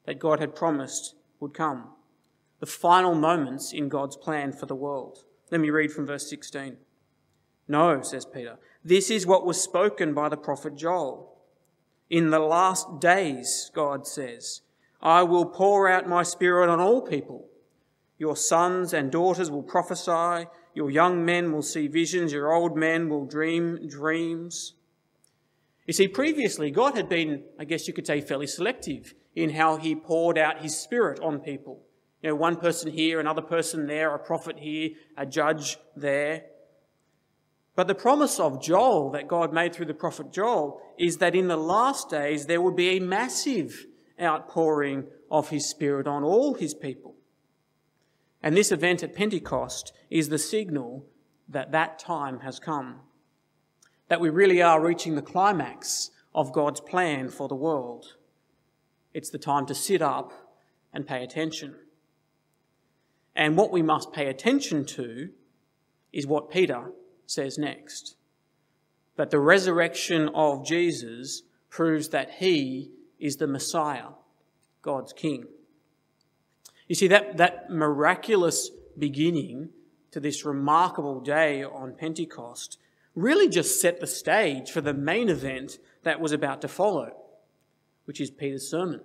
that 0.07 0.19
God 0.19 0.41
had 0.41 0.57
promised 0.57 1.15
would 1.41 1.55
come. 1.55 1.91
The 2.61 2.67
final 2.67 3.15
moments 3.15 3.73
in 3.73 3.89
God's 3.89 4.17
plan 4.17 4.53
for 4.53 4.67
the 4.67 4.75
world. 4.75 5.25
Let 5.51 5.61
me 5.61 5.71
read 5.71 5.93
from 5.93 6.07
verse 6.07 6.29
16. 6.29 6.77
No, 7.69 8.01
says 8.03 8.25
Peter, 8.25 8.59
this 8.85 9.11
is 9.11 9.27
what 9.27 9.47
was 9.47 9.63
spoken 9.63 10.15
by 10.15 10.29
the 10.29 10.37
prophet 10.37 10.77
Joel. 10.77 11.37
In 12.11 12.31
the 12.31 12.39
last 12.39 13.01
days, 13.01 13.71
God 13.75 14.07
says, 14.07 14.63
I 15.03 15.23
will 15.23 15.45
pour 15.45 15.89
out 15.89 16.09
my 16.09 16.23
spirit 16.23 16.71
on 16.71 16.81
all 16.81 17.03
people. 17.03 17.47
Your 18.19 18.35
sons 18.35 18.93
and 18.93 19.13
daughters 19.13 19.51
will 19.51 19.63
prophesy, 19.63 20.49
your 20.75 20.91
young 20.91 21.25
men 21.25 21.53
will 21.53 21.63
see 21.63 21.87
visions, 21.87 22.33
your 22.33 22.53
old 22.53 22.77
men 22.77 23.09
will 23.09 23.27
dream 23.27 23.89
dreams. 23.89 24.75
You 25.87 25.93
see, 25.93 26.09
previously, 26.09 26.71
God 26.71 26.97
had 26.97 27.09
been, 27.09 27.45
I 27.59 27.65
guess 27.65 27.87
you 27.87 27.95
could 27.95 28.07
say, 28.07 28.21
fairly 28.21 28.47
selective 28.47 29.15
in 29.39 29.51
how 29.51 29.77
he 29.77 29.95
poured 29.95 30.37
out 30.37 30.63
his 30.63 30.77
spirit 30.77 31.21
on 31.21 31.39
people. 31.39 31.81
You 32.23 32.31
know, 32.31 32.35
one 32.35 32.57
person 32.57 32.91
here, 32.91 33.21
another 33.21 33.43
person 33.43 33.87
there, 33.87 34.13
a 34.13 34.19
prophet 34.19 34.59
here, 34.59 34.91
a 35.17 35.25
judge 35.25 35.79
there. 35.97 36.43
But 37.77 37.87
the 37.87 37.95
promise 37.95 38.41
of 38.41 38.61
Joel 38.61 39.11
that 39.13 39.29
God 39.29 39.53
made 39.53 39.73
through 39.73 39.87
the 39.87 39.95
prophet 39.95 40.33
Joel 40.33 40.81
is 40.99 41.19
that 41.19 41.37
in 41.37 41.47
the 41.47 41.57
last 41.57 42.11
days 42.11 42.47
there 42.47 42.61
would 42.61 42.75
be 42.75 42.97
a 42.97 43.01
massive 43.01 43.87
outpouring 44.21 45.07
of 45.31 45.51
his 45.51 45.69
spirit 45.69 46.09
on 46.09 46.25
all 46.25 46.55
his 46.55 46.75
people. 46.75 47.15
And 48.43 48.57
this 48.57 48.73
event 48.73 49.05
at 49.05 49.15
Pentecost 49.15 49.93
is 50.11 50.29
the 50.29 50.39
signal 50.39 51.07
that 51.49 51.71
that 51.71 52.01
time 52.01 52.41
has 52.41 52.59
come. 52.59 53.03
That 54.09 54.21
we 54.21 54.31
really 54.31 54.61
are 54.61 54.85
reaching 54.85 55.15
the 55.15 55.23
climax 55.23 56.11
of 56.35 56.53
God's 56.53 56.81
plan 56.81 57.29
for 57.29 57.47
the 57.47 57.55
world. 57.55 58.17
It's 59.15 59.31
the 59.31 59.39
time 59.39 59.67
to 59.67 59.75
sit 59.75 60.03
up 60.03 60.33
and 60.93 61.07
pay 61.07 61.23
attention. 61.23 61.75
And 63.35 63.57
what 63.57 63.71
we 63.71 63.83
must 63.83 64.13
pay 64.13 64.27
attention 64.27 64.85
to 64.87 65.31
is 66.13 66.27
what 66.27 66.51
Peter 66.51 66.91
says 67.27 67.59
next. 67.59 68.17
That 69.17 69.31
the 69.31 69.39
resurrection 69.39 70.29
of 70.35 70.67
Jesus 70.67 71.43
proves 71.71 72.09
that 72.09 72.31
he 72.39 72.91
is 73.19 73.37
the 73.37 73.47
Messiah, 73.47 74.09
God's 74.83 75.13
King. 75.13 75.45
You 76.89 76.95
see, 76.95 77.09
that, 77.09 77.37
that 77.37 77.71
miraculous 77.71 78.71
beginning 78.99 79.71
to 80.11 80.21
this 80.21 80.45
remarkable 80.45 81.21
day 81.21 81.63
on 81.63 81.95
Pentecost 81.95 82.79
really 83.15 83.49
just 83.49 83.81
set 83.81 84.01
the 84.01 84.07
stage 84.07 84.71
for 84.71 84.81
the 84.81 84.95
main 84.95 85.29
event 85.29 85.79
that 86.03 86.21
was 86.21 86.33
about 86.33 86.63
to 86.63 86.69
follow, 86.69 87.13
which 88.09 88.23
is 88.23 88.31
Peter's 88.31 88.67
sermon. 88.67 89.03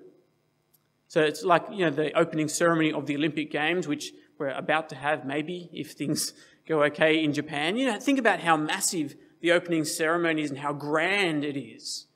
So 1.10 1.22
it's 1.22 1.44
like, 1.44 1.66
you 1.70 1.84
know, 1.84 1.92
the 1.92 2.18
opening 2.18 2.48
ceremony 2.48 2.94
of 2.94 3.06
the 3.06 3.18
Olympic 3.18 3.52
Games, 3.52 3.86
which 3.86 4.14
we're 4.40 4.48
about 4.48 4.88
to 4.90 4.96
have 4.96 5.26
maybe 5.26 5.70
if 5.74 5.92
things 5.92 6.32
go 6.68 6.84
okay 6.86 7.22
in 7.22 7.34
Japan. 7.34 7.76
You 7.76 7.92
know, 7.92 8.00
think 8.00 8.18
about 8.18 8.40
how 8.40 8.56
massive 8.56 9.16
the 9.42 9.52
opening 9.52 9.84
ceremony 9.84 10.42
is 10.42 10.52
and 10.52 10.60
how 10.60 10.72
grand 10.72 11.44
it 11.44 11.60
is. 11.60 12.08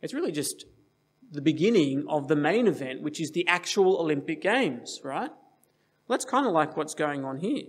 It's 0.00 0.14
really 0.14 0.32
just 0.32 0.64
the 1.30 1.42
beginning 1.42 2.06
of 2.08 2.28
the 2.28 2.36
main 2.36 2.68
event, 2.68 3.02
which 3.02 3.20
is 3.20 3.32
the 3.32 3.46
actual 3.46 3.98
Olympic 3.98 4.40
Games, 4.40 5.02
right? 5.04 5.28
Well, 5.28 6.16
that's 6.16 6.24
kind 6.24 6.46
of 6.46 6.54
like 6.54 6.74
what's 6.74 6.94
going 6.94 7.22
on 7.22 7.36
here. 7.36 7.64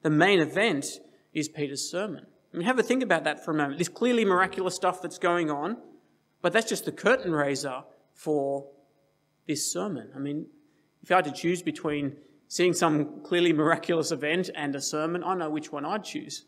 The 0.00 0.10
main 0.10 0.40
event 0.40 0.86
is 1.34 1.46
Peter's 1.46 1.90
sermon. 1.90 2.24
I 2.54 2.56
mean, 2.56 2.64
have 2.66 2.78
a 2.78 2.82
think 2.82 3.02
about 3.02 3.24
that 3.24 3.44
for 3.44 3.50
a 3.50 3.54
moment. 3.54 3.76
This 3.76 3.90
clearly 3.90 4.24
miraculous 4.24 4.74
stuff 4.74 5.02
that's 5.02 5.18
going 5.18 5.50
on, 5.50 5.76
but 6.40 6.54
that's 6.54 6.68
just 6.68 6.86
the 6.86 6.92
curtain 6.92 7.32
raiser 7.32 7.82
for 8.18 8.66
this 9.46 9.72
sermon. 9.72 10.10
I 10.14 10.18
mean, 10.18 10.46
if 11.04 11.12
I 11.12 11.16
had 11.16 11.24
to 11.26 11.32
choose 11.32 11.62
between 11.62 12.16
seeing 12.48 12.74
some 12.74 13.22
clearly 13.22 13.52
miraculous 13.52 14.10
event 14.10 14.50
and 14.56 14.74
a 14.74 14.80
sermon, 14.80 15.22
I 15.22 15.36
know 15.36 15.48
which 15.48 15.70
one 15.70 15.84
I'd 15.84 16.02
choose. 16.02 16.44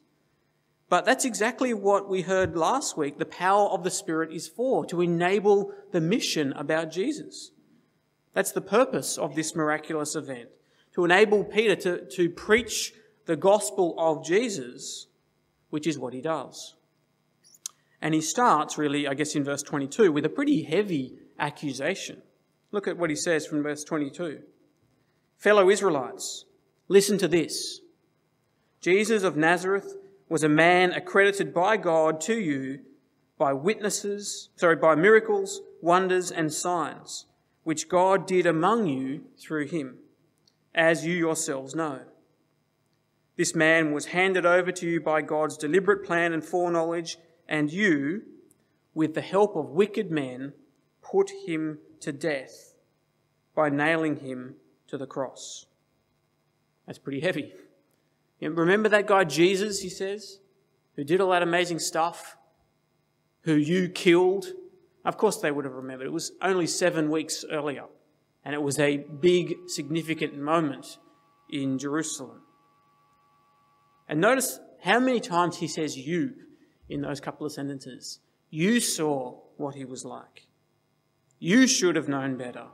But 0.89 1.05
that's 1.05 1.25
exactly 1.25 1.73
what 1.73 2.09
we 2.09 2.23
heard 2.23 2.57
last 2.57 2.97
week. 2.97 3.19
The 3.19 3.25
power 3.25 3.69
of 3.69 3.85
the 3.85 3.91
Spirit 3.91 4.33
is 4.33 4.49
for, 4.49 4.85
to 4.87 5.01
enable 5.01 5.73
the 5.93 6.01
mission 6.01 6.53
about 6.55 6.91
Jesus. 6.91 7.53
That's 8.33 8.51
the 8.51 8.61
purpose 8.61 9.17
of 9.17 9.37
this 9.37 9.55
miraculous 9.55 10.17
event, 10.17 10.49
to 10.95 11.05
enable 11.05 11.45
Peter 11.45 11.77
to, 11.77 12.05
to 12.17 12.31
preach 12.31 12.95
the 13.27 13.37
gospel 13.37 13.95
of 13.97 14.25
Jesus, 14.25 15.07
which 15.69 15.87
is 15.87 16.01
what 16.01 16.15
he 16.15 16.21
does. 16.21 16.75
And 18.03 18.13
he 18.13 18.21
starts 18.21 18.77
really, 18.77 19.07
I 19.07 19.15
guess, 19.15 19.37
in 19.37 19.45
verse 19.45 19.63
22 19.63 20.11
with 20.11 20.25
a 20.25 20.31
pretty 20.31 20.65
heavy 20.65 21.21
accusation. 21.41 22.23
Look 22.71 22.87
at 22.87 22.97
what 22.97 23.11
he 23.11 23.17
says 23.17 23.47
from 23.47 23.63
verse 23.63 23.83
22. 23.83 24.43
Fellow 25.37 25.71
Israelites, 25.71 26.45
listen 26.87 27.19
to 27.19 27.27
this. 27.27 27.81
Jesus 28.81 29.25
of 29.25 29.37
Nazareth 29.37 29.97
was 30.29 30.45
a 30.45 30.49
man 30.49 30.93
accredited 30.93 31.53
by 31.53 31.77
God 31.77 32.21
to 32.23 32.39
you 32.39 32.81
by 33.37 33.53
witnesses, 33.55 34.51
sorry, 34.57 34.77
by 34.77 34.95
miracles, 34.95 35.63
wonders, 35.81 36.31
and 36.31 36.53
signs, 36.53 37.25
which 37.65 37.89
God 37.89 38.27
did 38.27 38.45
among 38.47 38.87
you 38.87 39.23
through 39.39 39.67
him, 39.67 39.97
as 40.75 41.07
you 41.07 41.15
yourselves 41.15 41.75
know. 41.75 42.01
This 43.37 43.55
man 43.55 43.93
was 43.93 44.07
handed 44.07 44.45
over 44.45 44.71
to 44.73 44.87
you 44.87 45.01
by 45.01 45.23
God's 45.23 45.57
deliberate 45.57 46.05
plan 46.05 46.35
and 46.35 46.45
foreknowledge, 46.45 47.17
and 47.49 47.73
you, 47.73 48.23
with 48.93 49.15
the 49.15 49.23
help 49.23 49.57
of 49.57 49.71
wicked 49.71 50.11
men, 50.11 50.53
put 51.11 51.31
him 51.47 51.79
to 52.01 52.13
death 52.13 52.75
by 53.55 53.69
nailing 53.69 54.17
him 54.17 54.55
to 54.87 54.97
the 54.97 55.07
cross. 55.07 55.67
That's 56.87 56.99
pretty 56.99 57.21
heavy. 57.21 57.53
You 58.39 58.51
remember 58.51 58.89
that 58.89 59.07
guy 59.07 59.25
Jesus, 59.25 59.81
he 59.81 59.89
says, 59.89 60.41
who 60.97 61.05
did 61.05 61.21
all 61.21 61.31
that 61.31 61.43
amazing 61.43 61.79
stuff, 61.79 62.37
who 63.43 63.55
you 63.55 63.89
killed? 63.89 64.47
Of 65.05 65.17
course 65.17 65.39
they 65.39 65.51
would 65.51 65.65
have 65.65 65.75
remembered. 65.75 66.07
It 66.07 66.13
was 66.13 66.33
only 66.43 66.67
seven 66.67 67.11
weeks 67.11 67.45
earlier, 67.51 67.85
and 68.45 68.55
it 68.55 68.63
was 68.63 68.79
a 68.79 68.99
big, 68.99 69.55
significant 69.69 70.39
moment 70.39 70.99
in 71.51 71.79
Jerusalem. 71.79 72.43
And 74.09 74.21
notice 74.21 74.59
how 74.83 74.99
many 75.01 75.21
times 75.21 75.59
he 75.59 75.69
says 75.69 75.97
you 75.97 76.35
in 76.89 77.03
those 77.03 77.21
couple 77.21 77.47
of 77.47 77.53
sentences. 77.53 78.21
You 78.51 78.81
saw 78.81 79.39
what 79.57 79.75
he 79.75 79.85
was 79.85 80.05
like. 80.05 80.47
You 81.41 81.67
should 81.67 81.97
have 81.97 82.09
known 82.09 82.37
better. 82.37 82.67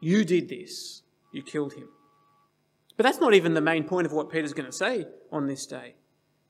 You 0.00 0.24
did 0.24 0.48
this. 0.48 1.02
You 1.32 1.42
killed 1.42 1.74
him. 1.74 1.88
But 2.96 3.04
that's 3.04 3.20
not 3.20 3.34
even 3.34 3.54
the 3.54 3.60
main 3.60 3.84
point 3.84 4.06
of 4.06 4.12
what 4.12 4.30
Peter's 4.30 4.54
going 4.54 4.66
to 4.66 4.76
say 4.76 5.06
on 5.30 5.46
this 5.46 5.66
day. 5.66 5.94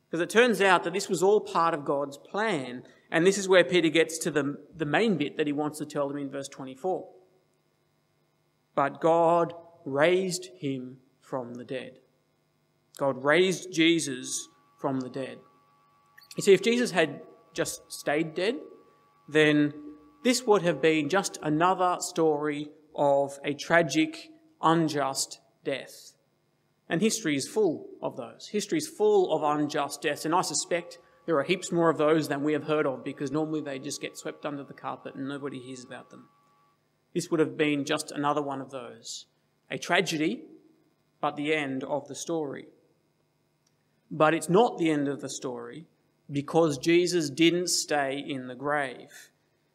Because 0.09 0.23
it 0.23 0.31
turns 0.31 0.63
out 0.63 0.85
that 0.85 0.95
this 0.95 1.09
was 1.09 1.23
all 1.23 1.41
part 1.41 1.75
of 1.75 1.85
God's 1.85 2.17
plan. 2.17 2.85
And 3.11 3.27
this 3.27 3.37
is 3.37 3.49
where 3.49 3.65
Peter 3.65 3.91
gets 3.91 4.17
to 4.19 4.31
the, 4.31 4.57
the 4.75 4.87
main 4.87 5.19
bit 5.19 5.37
that 5.37 5.47
he 5.47 5.53
wants 5.53 5.79
to 5.79 5.85
tell 5.85 6.09
them 6.09 6.17
in 6.17 6.31
verse 6.31 6.49
24. 6.49 7.07
But 8.75 9.01
God 9.01 9.53
raised 9.85 10.49
him 10.61 10.99
from 11.21 11.55
the 11.55 11.65
dead. 11.65 11.99
God 12.97 13.25
raised 13.25 13.73
Jesus 13.73 14.49
from 14.81 15.01
the 15.01 15.11
dead. 15.11 15.39
You 16.37 16.43
see, 16.43 16.55
if 16.55 16.63
Jesus 16.63 16.93
had 16.93 17.21
just 17.53 17.93
stayed 17.93 18.35
dead, 18.35 18.57
then 19.29 19.75
this 20.29 20.45
would 20.45 20.61
have 20.61 20.83
been 20.83 21.09
just 21.09 21.39
another 21.43 21.97
story 22.01 22.69
of 22.95 23.39
a 23.47 23.55
tragic, 23.55 24.29
unjust 24.61 25.41
death. 25.65 26.13
And 26.87 27.01
history 27.01 27.35
is 27.35 27.49
full 27.49 27.87
of 28.03 28.19
those. 28.19 28.49
History 28.49 28.77
is 28.77 28.87
full 28.87 29.33
of 29.33 29.43
unjust 29.43 30.03
deaths, 30.03 30.27
and 30.27 30.35
I 30.35 30.43
suspect 30.43 30.99
there 31.25 31.39
are 31.39 31.45
heaps 31.45 31.73
more 31.73 31.89
of 31.89 31.97
those 31.97 32.29
than 32.29 32.45
we 32.45 32.53
have 32.53 32.65
heard 32.65 32.85
of 32.85 33.03
because 33.03 33.33
normally 33.33 33.63
they 33.63 33.79
just 33.79 34.03
get 34.03 34.19
swept 34.19 34.45
under 34.45 34.63
the 34.63 34.75
carpet 34.75 35.15
and 35.15 35.27
nobody 35.27 35.61
hears 35.61 35.83
about 35.83 36.11
them. 36.11 36.29
This 37.15 37.31
would 37.31 37.41
have 37.41 37.57
been 37.57 37.87
just 37.87 38.13
another 38.13 38.43
one 38.43 38.61
of 38.61 38.71
those. 38.71 39.25
A 39.71 39.79
tragedy, 39.79 40.43
but 41.23 41.37
the 41.37 41.55
end 41.55 41.85
of 41.85 42.07
the 42.07 42.15
story. 42.15 42.67
But 44.11 44.35
it's 44.35 44.51
not 44.51 44.77
the 44.77 44.91
end 44.91 45.09
of 45.09 45.23
the 45.23 45.31
story 45.31 45.87
because 46.31 46.77
Jesus 46.77 47.31
didn't 47.31 47.71
stay 47.71 48.23
in 48.23 48.49
the 48.49 48.55
grave. 48.55 49.31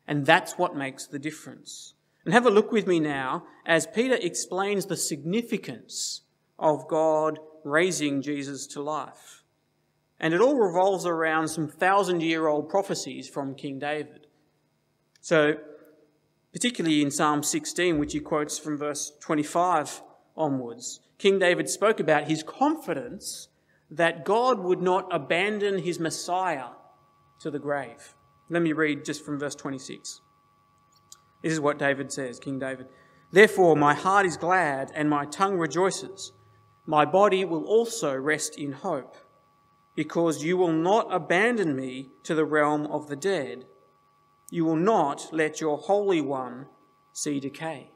And 0.07 0.25
that's 0.25 0.57
what 0.57 0.75
makes 0.75 1.07
the 1.07 1.19
difference. 1.19 1.93
And 2.25 2.33
have 2.33 2.45
a 2.45 2.51
look 2.51 2.71
with 2.71 2.87
me 2.87 2.99
now 2.99 3.43
as 3.65 3.87
Peter 3.87 4.15
explains 4.15 4.85
the 4.85 4.97
significance 4.97 6.21
of 6.59 6.87
God 6.87 7.39
raising 7.63 8.21
Jesus 8.21 8.67
to 8.67 8.81
life. 8.81 9.43
And 10.19 10.33
it 10.33 10.41
all 10.41 10.55
revolves 10.55 11.05
around 11.05 11.49
some 11.49 11.67
thousand 11.67 12.21
year 12.21 12.47
old 12.47 12.69
prophecies 12.69 13.27
from 13.27 13.55
King 13.55 13.79
David. 13.79 14.27
So, 15.19 15.55
particularly 16.51 17.01
in 17.01 17.11
Psalm 17.11 17.43
16, 17.43 17.97
which 17.97 18.13
he 18.13 18.19
quotes 18.19 18.59
from 18.59 18.77
verse 18.77 19.11
25 19.19 20.01
onwards, 20.37 21.01
King 21.17 21.39
David 21.39 21.69
spoke 21.69 21.99
about 21.99 22.27
his 22.27 22.43
confidence 22.43 23.47
that 23.89 24.25
God 24.25 24.59
would 24.59 24.81
not 24.81 25.07
abandon 25.11 25.79
his 25.79 25.99
Messiah 25.99 26.69
to 27.41 27.51
the 27.51 27.59
grave. 27.59 28.15
Let 28.49 28.61
me 28.61 28.73
read 28.73 29.05
just 29.05 29.25
from 29.25 29.39
verse 29.39 29.55
26. 29.55 30.21
This 31.41 31.53
is 31.53 31.59
what 31.59 31.77
David 31.77 32.11
says, 32.11 32.39
King 32.39 32.59
David. 32.59 32.87
Therefore, 33.31 33.75
my 33.75 33.93
heart 33.93 34.25
is 34.25 34.37
glad 34.37 34.91
and 34.93 35.09
my 35.09 35.25
tongue 35.25 35.57
rejoices. 35.57 36.31
My 36.85 37.05
body 37.05 37.45
will 37.45 37.63
also 37.63 38.15
rest 38.15 38.57
in 38.57 38.73
hope, 38.73 39.15
because 39.95 40.43
you 40.43 40.57
will 40.57 40.71
not 40.71 41.07
abandon 41.13 41.75
me 41.75 42.09
to 42.23 42.35
the 42.35 42.45
realm 42.45 42.85
of 42.87 43.07
the 43.07 43.15
dead. 43.15 43.65
You 44.49 44.65
will 44.65 44.75
not 44.75 45.29
let 45.31 45.61
your 45.61 45.77
Holy 45.77 46.21
One 46.21 46.67
see 47.11 47.39
decay. 47.39 47.91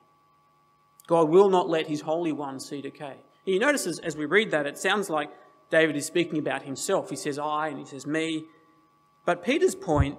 God 1.07 1.29
will 1.29 1.49
not 1.49 1.69
let 1.69 1.87
his 1.87 2.01
Holy 2.01 2.31
One 2.31 2.59
see 2.59 2.81
decay. 2.81 3.17
You 3.45 3.59
notice 3.59 3.99
as 3.99 4.17
we 4.17 4.25
read 4.25 4.51
that, 4.51 4.65
it 4.65 4.77
sounds 4.77 5.09
like 5.09 5.29
David 5.69 5.95
is 5.95 6.05
speaking 6.05 6.39
about 6.39 6.63
himself. 6.63 7.09
He 7.09 7.15
says 7.15 7.37
I 7.37 7.69
and 7.69 7.79
he 7.79 7.85
says 7.85 8.05
me. 8.05 8.45
But 9.25 9.43
Peter's 9.43 9.75
point 9.75 10.17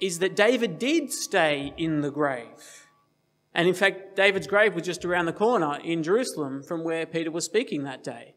is 0.00 0.18
that 0.18 0.36
David 0.36 0.78
did 0.78 1.12
stay 1.12 1.72
in 1.76 2.00
the 2.00 2.10
grave. 2.10 2.88
And 3.54 3.66
in 3.66 3.74
fact, 3.74 4.16
David's 4.16 4.46
grave 4.46 4.74
was 4.74 4.84
just 4.84 5.04
around 5.04 5.26
the 5.26 5.32
corner 5.32 5.78
in 5.82 6.02
Jerusalem 6.02 6.62
from 6.62 6.84
where 6.84 7.04
Peter 7.06 7.30
was 7.30 7.44
speaking 7.44 7.84
that 7.84 8.04
day. 8.04 8.34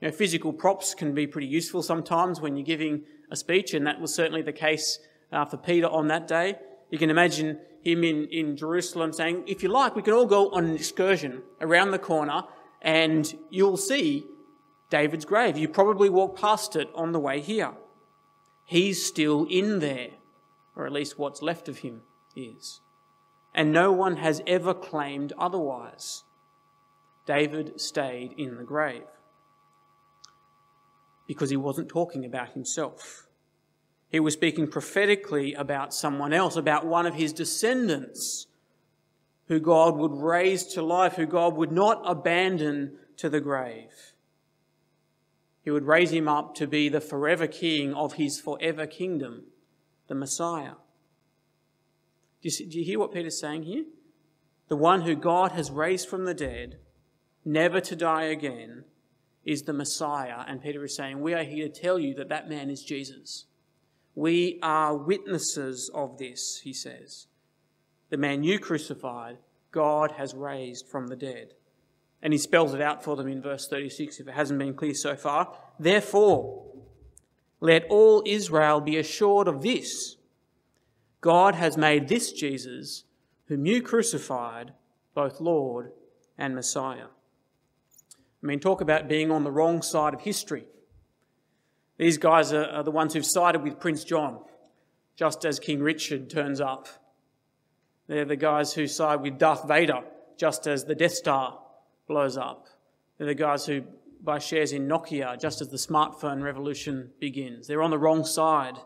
You 0.00 0.08
know, 0.08 0.12
physical 0.12 0.52
props 0.52 0.94
can 0.94 1.14
be 1.14 1.26
pretty 1.26 1.46
useful 1.46 1.82
sometimes 1.82 2.40
when 2.40 2.56
you're 2.56 2.64
giving 2.64 3.04
a 3.30 3.36
speech, 3.36 3.74
and 3.74 3.86
that 3.86 4.00
was 4.00 4.14
certainly 4.14 4.42
the 4.42 4.52
case 4.52 4.98
uh, 5.32 5.44
for 5.44 5.56
Peter 5.56 5.86
on 5.86 6.08
that 6.08 6.26
day. 6.26 6.56
You 6.90 6.98
can 6.98 7.10
imagine 7.10 7.58
him 7.82 8.04
in, 8.04 8.26
in 8.30 8.56
Jerusalem 8.56 9.12
saying, 9.12 9.44
If 9.46 9.62
you 9.62 9.68
like, 9.68 9.94
we 9.94 10.02
can 10.02 10.14
all 10.14 10.26
go 10.26 10.50
on 10.50 10.64
an 10.64 10.74
excursion 10.74 11.42
around 11.60 11.90
the 11.90 11.98
corner 11.98 12.42
and 12.82 13.32
you'll 13.50 13.76
see 13.76 14.24
David's 14.90 15.24
grave. 15.24 15.56
You 15.56 15.68
probably 15.68 16.08
walk 16.08 16.38
past 16.38 16.76
it 16.76 16.88
on 16.94 17.12
the 17.12 17.18
way 17.18 17.40
here. 17.40 17.72
He's 18.64 19.04
still 19.04 19.46
in 19.48 19.78
there, 19.78 20.10
or 20.76 20.86
at 20.86 20.92
least 20.92 21.18
what's 21.18 21.42
left 21.42 21.68
of 21.68 21.78
him 21.78 22.02
is. 22.36 22.80
And 23.54 23.72
no 23.72 23.90
one 23.90 24.18
has 24.18 24.42
ever 24.46 24.74
claimed 24.74 25.32
otherwise. 25.38 26.22
David 27.26 27.80
stayed 27.80 28.34
in 28.36 28.56
the 28.56 28.62
grave 28.62 29.02
because 31.26 31.50
he 31.50 31.56
wasn't 31.56 31.88
talking 31.88 32.24
about 32.24 32.50
himself. 32.52 33.26
He 34.08 34.20
was 34.20 34.34
speaking 34.34 34.68
prophetically 34.68 35.54
about 35.54 35.92
someone 35.92 36.32
else, 36.32 36.54
about 36.54 36.86
one 36.86 37.06
of 37.06 37.14
his 37.14 37.32
descendants 37.32 38.46
who 39.48 39.58
God 39.58 39.96
would 39.96 40.12
raise 40.12 40.64
to 40.74 40.82
life, 40.82 41.14
who 41.14 41.26
God 41.26 41.56
would 41.56 41.72
not 41.72 42.02
abandon 42.04 42.98
to 43.16 43.28
the 43.28 43.40
grave. 43.40 44.14
He 45.62 45.70
would 45.70 45.86
raise 45.86 46.12
him 46.12 46.28
up 46.28 46.54
to 46.56 46.66
be 46.66 46.88
the 46.88 47.00
forever 47.00 47.48
king 47.48 47.92
of 47.94 48.14
his 48.14 48.38
forever 48.38 48.86
kingdom, 48.86 49.46
the 50.08 50.14
Messiah. 50.14 50.74
Do 52.42 52.48
you, 52.48 52.50
see, 52.50 52.66
do 52.66 52.78
you 52.78 52.84
hear 52.84 52.98
what 52.98 53.12
Peter's 53.12 53.40
saying 53.40 53.64
here? 53.64 53.84
The 54.68 54.76
one 54.76 55.02
who 55.02 55.14
God 55.14 55.52
has 55.52 55.70
raised 55.70 56.08
from 56.08 56.24
the 56.24 56.34
dead, 56.34 56.78
never 57.44 57.80
to 57.80 57.96
die 57.96 58.24
again, 58.24 58.84
is 59.44 59.62
the 59.62 59.72
Messiah. 59.72 60.44
And 60.46 60.62
Peter 60.62 60.84
is 60.84 60.96
saying, 60.96 61.20
We 61.20 61.34
are 61.34 61.44
here 61.44 61.68
to 61.68 61.80
tell 61.80 61.98
you 61.98 62.14
that 62.14 62.28
that 62.28 62.48
man 62.48 62.68
is 62.68 62.82
Jesus. 62.82 63.46
We 64.14 64.58
are 64.62 64.96
witnesses 64.96 65.90
of 65.94 66.18
this, 66.18 66.60
he 66.64 66.72
says. 66.72 67.26
The 68.10 68.16
man 68.16 68.42
you 68.42 68.58
crucified, 68.58 69.38
God 69.70 70.12
has 70.12 70.34
raised 70.34 70.88
from 70.88 71.08
the 71.08 71.16
dead. 71.16 71.54
And 72.22 72.32
he 72.32 72.38
spells 72.38 72.74
it 72.74 72.80
out 72.80 73.04
for 73.04 73.14
them 73.14 73.28
in 73.28 73.42
verse 73.42 73.68
36 73.68 74.20
if 74.20 74.28
it 74.28 74.34
hasn't 74.34 74.58
been 74.58 74.74
clear 74.74 74.94
so 74.94 75.14
far. 75.16 75.56
Therefore, 75.78 76.66
let 77.60 77.84
all 77.88 78.22
Israel 78.26 78.80
be 78.80 78.96
assured 78.96 79.48
of 79.48 79.62
this 79.62 80.16
God 81.20 81.54
has 81.56 81.76
made 81.76 82.08
this 82.08 82.30
Jesus, 82.30 83.04
whom 83.46 83.66
you 83.66 83.82
crucified, 83.82 84.72
both 85.14 85.40
Lord 85.40 85.90
and 86.38 86.54
Messiah. 86.54 87.06
I 88.42 88.46
mean, 88.46 88.60
talk 88.60 88.80
about 88.80 89.08
being 89.08 89.30
on 89.32 89.42
the 89.42 89.50
wrong 89.50 89.82
side 89.82 90.14
of 90.14 90.20
history. 90.20 90.66
These 91.98 92.18
guys 92.18 92.52
are, 92.52 92.66
are 92.66 92.84
the 92.84 92.90
ones 92.90 93.14
who've 93.14 93.26
sided 93.26 93.62
with 93.62 93.80
Prince 93.80 94.04
John, 94.04 94.40
just 95.16 95.44
as 95.44 95.58
King 95.58 95.80
Richard 95.80 96.30
turns 96.30 96.60
up. 96.60 96.86
They're 98.06 98.24
the 98.24 98.36
guys 98.36 98.74
who 98.74 98.86
side 98.86 99.20
with 99.22 99.38
Darth 99.38 99.66
Vader, 99.66 100.02
just 100.36 100.66
as 100.66 100.84
the 100.84 100.94
Death 100.94 101.14
Star 101.14 101.58
blows 102.06 102.36
up. 102.36 102.68
They're 103.18 103.26
the 103.26 103.34
guys 103.34 103.66
who 103.66 103.82
buy 104.26 104.38
shares 104.38 104.72
in 104.72 104.86
Nokia 104.86 105.40
just 105.40 105.62
as 105.62 105.68
the 105.68 105.78
smartphone 105.78 106.42
revolution 106.42 107.12
begins. 107.18 107.66
They're 107.66 107.82
on 107.82 107.90
the 107.90 107.98
wrong 107.98 108.24
side. 108.24 108.76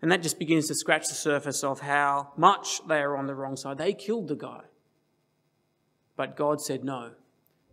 And 0.00 0.10
that 0.10 0.22
just 0.22 0.38
begins 0.38 0.68
to 0.68 0.74
scratch 0.74 1.08
the 1.08 1.14
surface 1.14 1.64
of 1.64 1.80
how 1.80 2.32
much 2.36 2.86
they 2.86 3.00
are 3.00 3.16
on 3.16 3.26
the 3.26 3.34
wrong 3.34 3.56
side. 3.56 3.76
They 3.76 3.92
killed 3.92 4.28
the 4.28 4.36
guy. 4.36 4.62
But 6.16 6.36
God 6.36 6.60
said 6.60 6.84
no 6.84 7.12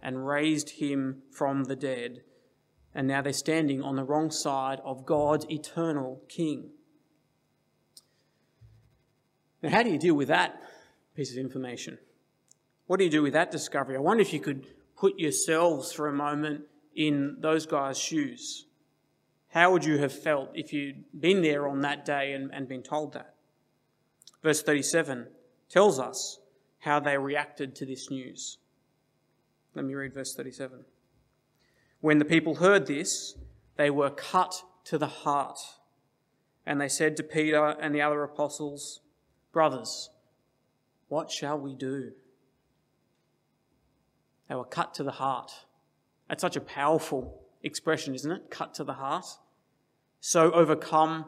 and 0.02 0.28
raised 0.28 0.82
him 0.82 1.22
from 1.32 1.65
the 1.65 1.76
dead. 1.76 2.24
And 2.93 3.08
now 3.08 3.22
they're 3.22 3.34
standing 3.34 3.82
on 3.82 3.96
the 3.96 4.04
wrong 4.04 4.32
side 4.32 4.80
of 4.84 5.06
God's 5.06 5.46
eternal 5.50 6.22
King. 6.28 6.72
Now, 9.62 9.69
how 9.69 9.84
do 9.84 9.89
you 9.89 9.98
deal 9.98 10.15
with 10.15 10.28
that 10.28 10.62
piece 11.15 11.32
of 11.32 11.38
information? 11.38 11.98
What 12.88 12.98
do 12.98 13.06
you 13.06 13.10
do 13.10 13.24
with 13.24 13.34
that 13.34 13.50
discovery? 13.50 13.96
I 13.96 14.00
wonder 14.02 14.22
if 14.22 14.34
you 14.34 14.41
could 14.41 14.67
put 15.04 15.20
yourselves 15.20 15.92
for 15.92 16.08
a 16.08 16.13
moment 16.13 16.62
in 16.96 17.36
those 17.42 17.66
guys' 17.66 17.98
shoes. 17.98 18.68
How 19.50 19.74
would 19.74 19.84
you 19.84 19.98
have 19.98 20.13
felt 20.13 20.52
if 20.54 20.72
you'd 20.72 21.04
been 21.20 21.42
there 21.42 21.68
on 21.68 21.82
that 21.82 22.06
day 22.06 22.32
and, 22.32 22.54
and 22.54 22.70
been 22.70 22.84
told 22.84 23.12
that? 23.12 23.36
Verse 24.42 24.63
37 24.63 25.28
tells 25.68 26.00
us 26.00 26.39
how 26.80 27.02
they 27.02 27.18
reacted 27.18 27.76
to 27.76 27.86
this 27.86 28.10
news. 28.10 28.60
Let 29.76 29.84
me 29.84 29.94
read 29.94 30.13
verse 30.13 30.36
37. 30.36 30.86
When 32.00 32.20
the 32.20 32.24
people 32.24 32.56
heard 32.56 32.88
this, 32.88 33.36
they 33.76 33.89
were 33.89 34.10
cut 34.10 34.63
to 34.86 34.98
the 34.98 35.08
heart. 35.08 35.60
And 36.66 36.80
they 36.80 36.88
said 36.88 37.18
to 37.18 37.24
Peter 37.24 37.76
and 37.82 37.94
the 37.94 38.02
other 38.02 38.24
apostles, 38.24 39.02
Brothers, 39.52 40.12
what 41.10 41.30
shall 41.30 41.60
we 41.60 41.76
do? 41.76 42.13
They 44.54 44.58
were 44.58 44.66
cut 44.66 44.94
to 44.94 45.04
the 45.04 45.13
heart. 45.13 45.52
That's 46.30 46.42
such 46.42 46.56
a 46.56 46.62
powerful 46.62 47.42
expression, 47.63 48.13
isn't 48.13 48.32
it? 48.32 48.52
Cut 48.52 48.76
to 48.76 48.84
the 48.84 48.94
heart. 48.94 49.26
So 50.20 50.52
overcome 50.52 51.26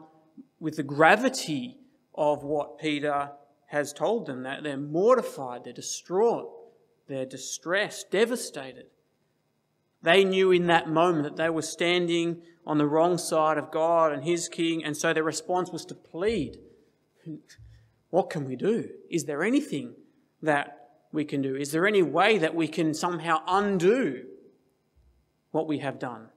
with 0.60 0.76
the 0.76 0.84
gravity 0.84 1.76
of 2.14 2.44
what 2.44 2.78
Peter 2.78 3.32
has 3.66 3.92
told 3.92 4.26
them, 4.26 4.44
that 4.44 4.62
they're 4.62 4.76
mortified, 4.76 5.64
they're 5.64 5.72
distraught, 5.72 6.48
they're 7.08 7.26
distressed, 7.26 8.12
devastated. 8.12 8.86
They 10.02 10.22
knew 10.22 10.52
in 10.52 10.68
that 10.68 10.88
moment 10.88 11.24
that 11.24 11.36
they 11.36 11.50
were 11.50 11.62
standing 11.62 12.42
on 12.64 12.78
the 12.78 12.86
wrong 12.86 13.18
side 13.18 13.58
of 13.58 13.72
God 13.72 14.12
and 14.12 14.22
His 14.22 14.48
King, 14.48 14.84
and 14.84 14.96
so 14.96 15.12
their 15.12 15.24
response 15.24 15.72
was 15.72 15.84
to 15.86 15.96
plead. 15.96 16.58
What 18.10 18.30
can 18.30 18.46
we 18.46 18.54
do? 18.54 18.88
Is 19.10 19.24
there 19.24 19.42
anything 19.42 19.96
that 20.40 20.75
we 21.16 21.24
can 21.24 21.42
do? 21.42 21.56
Is 21.56 21.72
there 21.72 21.86
any 21.86 22.02
way 22.02 22.38
that 22.38 22.54
we 22.54 22.68
can 22.68 22.94
somehow 22.94 23.42
undo 23.48 24.24
what 25.50 25.66
we 25.66 25.78
have 25.78 25.98
done? 25.98 26.28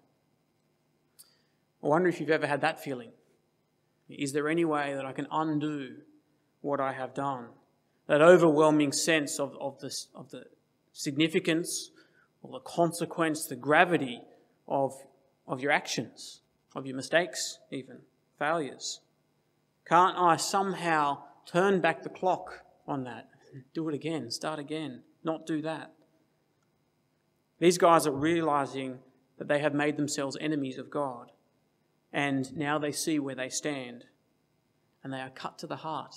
I 1.83 1.87
wonder 1.87 2.09
if 2.09 2.19
you've 2.19 2.29
ever 2.29 2.47
had 2.47 2.61
that 2.61 2.81
feeling. 2.81 3.11
Is 4.07 4.31
there 4.33 4.49
any 4.49 4.65
way 4.65 4.93
that 4.95 5.05
I 5.05 5.11
can 5.11 5.27
undo 5.31 5.97
what 6.61 6.79
I 6.79 6.93
have 6.93 7.13
done? 7.13 7.49
That 8.07 8.21
overwhelming 8.21 8.93
sense 8.93 9.37
of, 9.37 9.55
of, 9.59 9.79
the, 9.79 9.95
of 10.15 10.31
the 10.31 10.45
significance 10.93 11.91
or 12.41 12.51
the 12.53 12.59
consequence, 12.59 13.45
the 13.45 13.55
gravity 13.57 14.21
of, 14.67 14.93
of 15.45 15.61
your 15.61 15.71
actions, 15.71 16.39
of 16.73 16.87
your 16.87 16.95
mistakes, 16.95 17.59
even 17.69 17.99
failures. 18.39 19.01
Can't 19.85 20.17
I 20.17 20.37
somehow 20.37 21.23
turn 21.45 21.81
back 21.81 22.01
the 22.01 22.09
clock 22.09 22.63
on 22.87 23.03
that? 23.03 23.29
Do 23.73 23.89
it 23.89 23.95
again, 23.95 24.31
start 24.31 24.59
again, 24.59 25.03
not 25.23 25.45
do 25.45 25.61
that. 25.61 25.93
These 27.59 27.77
guys 27.77 28.07
are 28.07 28.11
realizing 28.11 28.99
that 29.37 29.47
they 29.47 29.59
have 29.59 29.73
made 29.73 29.97
themselves 29.97 30.37
enemies 30.39 30.77
of 30.77 30.89
God. 30.89 31.31
And 32.11 32.55
now 32.55 32.79
they 32.79 32.91
see 32.91 33.19
where 33.19 33.35
they 33.35 33.49
stand. 33.49 34.05
And 35.03 35.13
they 35.13 35.19
are 35.19 35.29
cut 35.29 35.57
to 35.59 35.67
the 35.67 35.77
heart. 35.77 36.15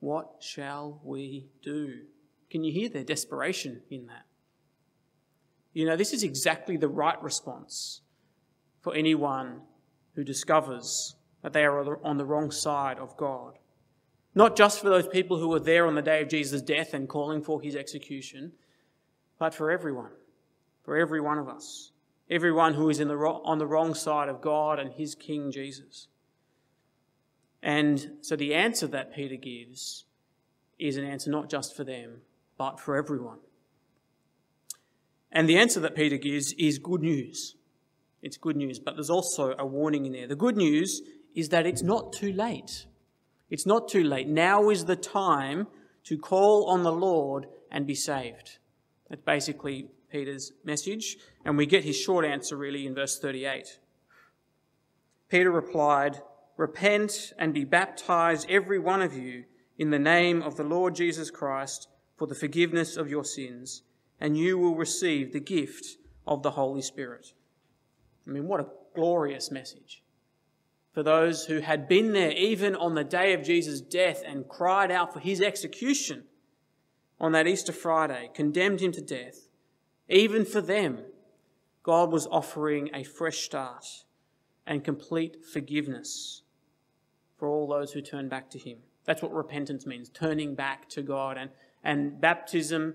What 0.00 0.36
shall 0.40 1.00
we 1.04 1.48
do? 1.62 2.02
Can 2.50 2.64
you 2.64 2.72
hear 2.72 2.88
their 2.88 3.04
desperation 3.04 3.82
in 3.90 4.06
that? 4.06 4.24
You 5.72 5.86
know, 5.86 5.96
this 5.96 6.12
is 6.12 6.22
exactly 6.22 6.76
the 6.76 6.88
right 6.88 7.20
response 7.22 8.00
for 8.80 8.94
anyone 8.94 9.60
who 10.14 10.24
discovers 10.24 11.14
that 11.42 11.52
they 11.52 11.64
are 11.64 12.04
on 12.04 12.18
the 12.18 12.24
wrong 12.24 12.50
side 12.50 12.98
of 12.98 13.16
God. 13.16 13.58
Not 14.34 14.56
just 14.56 14.80
for 14.80 14.88
those 14.88 15.08
people 15.08 15.38
who 15.38 15.48
were 15.48 15.60
there 15.60 15.86
on 15.86 15.94
the 15.94 16.02
day 16.02 16.22
of 16.22 16.28
Jesus' 16.28 16.62
death 16.62 16.94
and 16.94 17.08
calling 17.08 17.42
for 17.42 17.60
his 17.60 17.74
execution, 17.74 18.52
but 19.38 19.54
for 19.54 19.70
everyone, 19.70 20.12
for 20.84 20.96
every 20.96 21.20
one 21.20 21.38
of 21.38 21.48
us, 21.48 21.90
everyone 22.30 22.74
who 22.74 22.88
is 22.88 23.00
in 23.00 23.08
the, 23.08 23.16
on 23.16 23.58
the 23.58 23.66
wrong 23.66 23.94
side 23.94 24.28
of 24.28 24.40
God 24.40 24.78
and 24.78 24.92
his 24.92 25.14
King 25.14 25.50
Jesus. 25.50 26.06
And 27.62 28.18
so 28.22 28.36
the 28.36 28.54
answer 28.54 28.86
that 28.88 29.14
Peter 29.14 29.36
gives 29.36 30.04
is 30.78 30.96
an 30.96 31.04
answer 31.04 31.30
not 31.30 31.50
just 31.50 31.76
for 31.76 31.84
them, 31.84 32.22
but 32.56 32.80
for 32.80 32.96
everyone. 32.96 33.38
And 35.32 35.48
the 35.48 35.58
answer 35.58 35.80
that 35.80 35.94
Peter 35.94 36.16
gives 36.16 36.52
is 36.54 36.78
good 36.78 37.02
news. 37.02 37.56
It's 38.22 38.36
good 38.36 38.56
news, 38.56 38.78
but 38.78 38.94
there's 38.94 39.10
also 39.10 39.54
a 39.58 39.66
warning 39.66 40.06
in 40.06 40.12
there. 40.12 40.26
The 40.26 40.36
good 40.36 40.56
news 40.56 41.02
is 41.34 41.50
that 41.50 41.66
it's 41.66 41.82
not 41.82 42.12
too 42.12 42.32
late. 42.32 42.86
It's 43.50 43.66
not 43.66 43.88
too 43.88 44.04
late. 44.04 44.28
Now 44.28 44.70
is 44.70 44.84
the 44.84 44.96
time 44.96 45.66
to 46.04 46.16
call 46.16 46.66
on 46.70 46.82
the 46.82 46.92
Lord 46.92 47.46
and 47.70 47.86
be 47.86 47.94
saved. 47.94 48.58
That's 49.08 49.22
basically 49.22 49.88
Peter's 50.10 50.52
message, 50.64 51.16
and 51.44 51.56
we 51.56 51.66
get 51.66 51.84
his 51.84 51.96
short 51.96 52.24
answer 52.24 52.56
really 52.56 52.86
in 52.86 52.94
verse 52.94 53.18
38. 53.18 53.80
Peter 55.28 55.50
replied, 55.50 56.22
Repent 56.56 57.32
and 57.38 57.54
be 57.54 57.64
baptized, 57.64 58.48
every 58.50 58.78
one 58.78 59.02
of 59.02 59.16
you, 59.16 59.44
in 59.78 59.90
the 59.90 59.98
name 59.98 60.42
of 60.42 60.56
the 60.56 60.64
Lord 60.64 60.94
Jesus 60.94 61.30
Christ 61.30 61.88
for 62.16 62.26
the 62.26 62.34
forgiveness 62.34 62.96
of 62.96 63.08
your 63.08 63.24
sins, 63.24 63.82
and 64.20 64.36
you 64.36 64.58
will 64.58 64.74
receive 64.74 65.32
the 65.32 65.40
gift 65.40 65.96
of 66.26 66.42
the 66.42 66.50
Holy 66.50 66.82
Spirit. 66.82 67.32
I 68.26 68.30
mean, 68.30 68.46
what 68.46 68.60
a 68.60 68.68
glorious 68.94 69.50
message 69.50 70.02
for 70.92 71.02
those 71.02 71.46
who 71.46 71.60
had 71.60 71.88
been 71.88 72.12
there 72.12 72.32
even 72.32 72.74
on 72.74 72.94
the 72.94 73.04
day 73.04 73.32
of 73.32 73.42
Jesus' 73.42 73.80
death 73.80 74.22
and 74.26 74.48
cried 74.48 74.90
out 74.90 75.12
for 75.12 75.20
his 75.20 75.40
execution 75.40 76.24
on 77.20 77.32
that 77.32 77.46
Easter 77.46 77.72
Friday, 77.72 78.30
condemned 78.34 78.80
him 78.80 78.92
to 78.92 79.00
death. 79.02 79.48
Even 80.08 80.44
for 80.44 80.60
them, 80.60 81.00
God 81.82 82.10
was 82.10 82.26
offering 82.26 82.90
a 82.94 83.04
fresh 83.04 83.38
start 83.38 84.04
and 84.66 84.82
complete 84.82 85.44
forgiveness 85.44 86.42
for 87.38 87.48
all 87.48 87.68
those 87.68 87.92
who 87.92 88.00
turn 88.00 88.28
back 88.28 88.50
to 88.50 88.58
him. 88.58 88.78
That's 89.04 89.22
what 89.22 89.32
repentance 89.32 89.86
means, 89.86 90.08
turning 90.08 90.54
back 90.54 90.88
to 90.90 91.02
God. 91.02 91.36
And, 91.36 91.50
and 91.84 92.20
baptism 92.20 92.94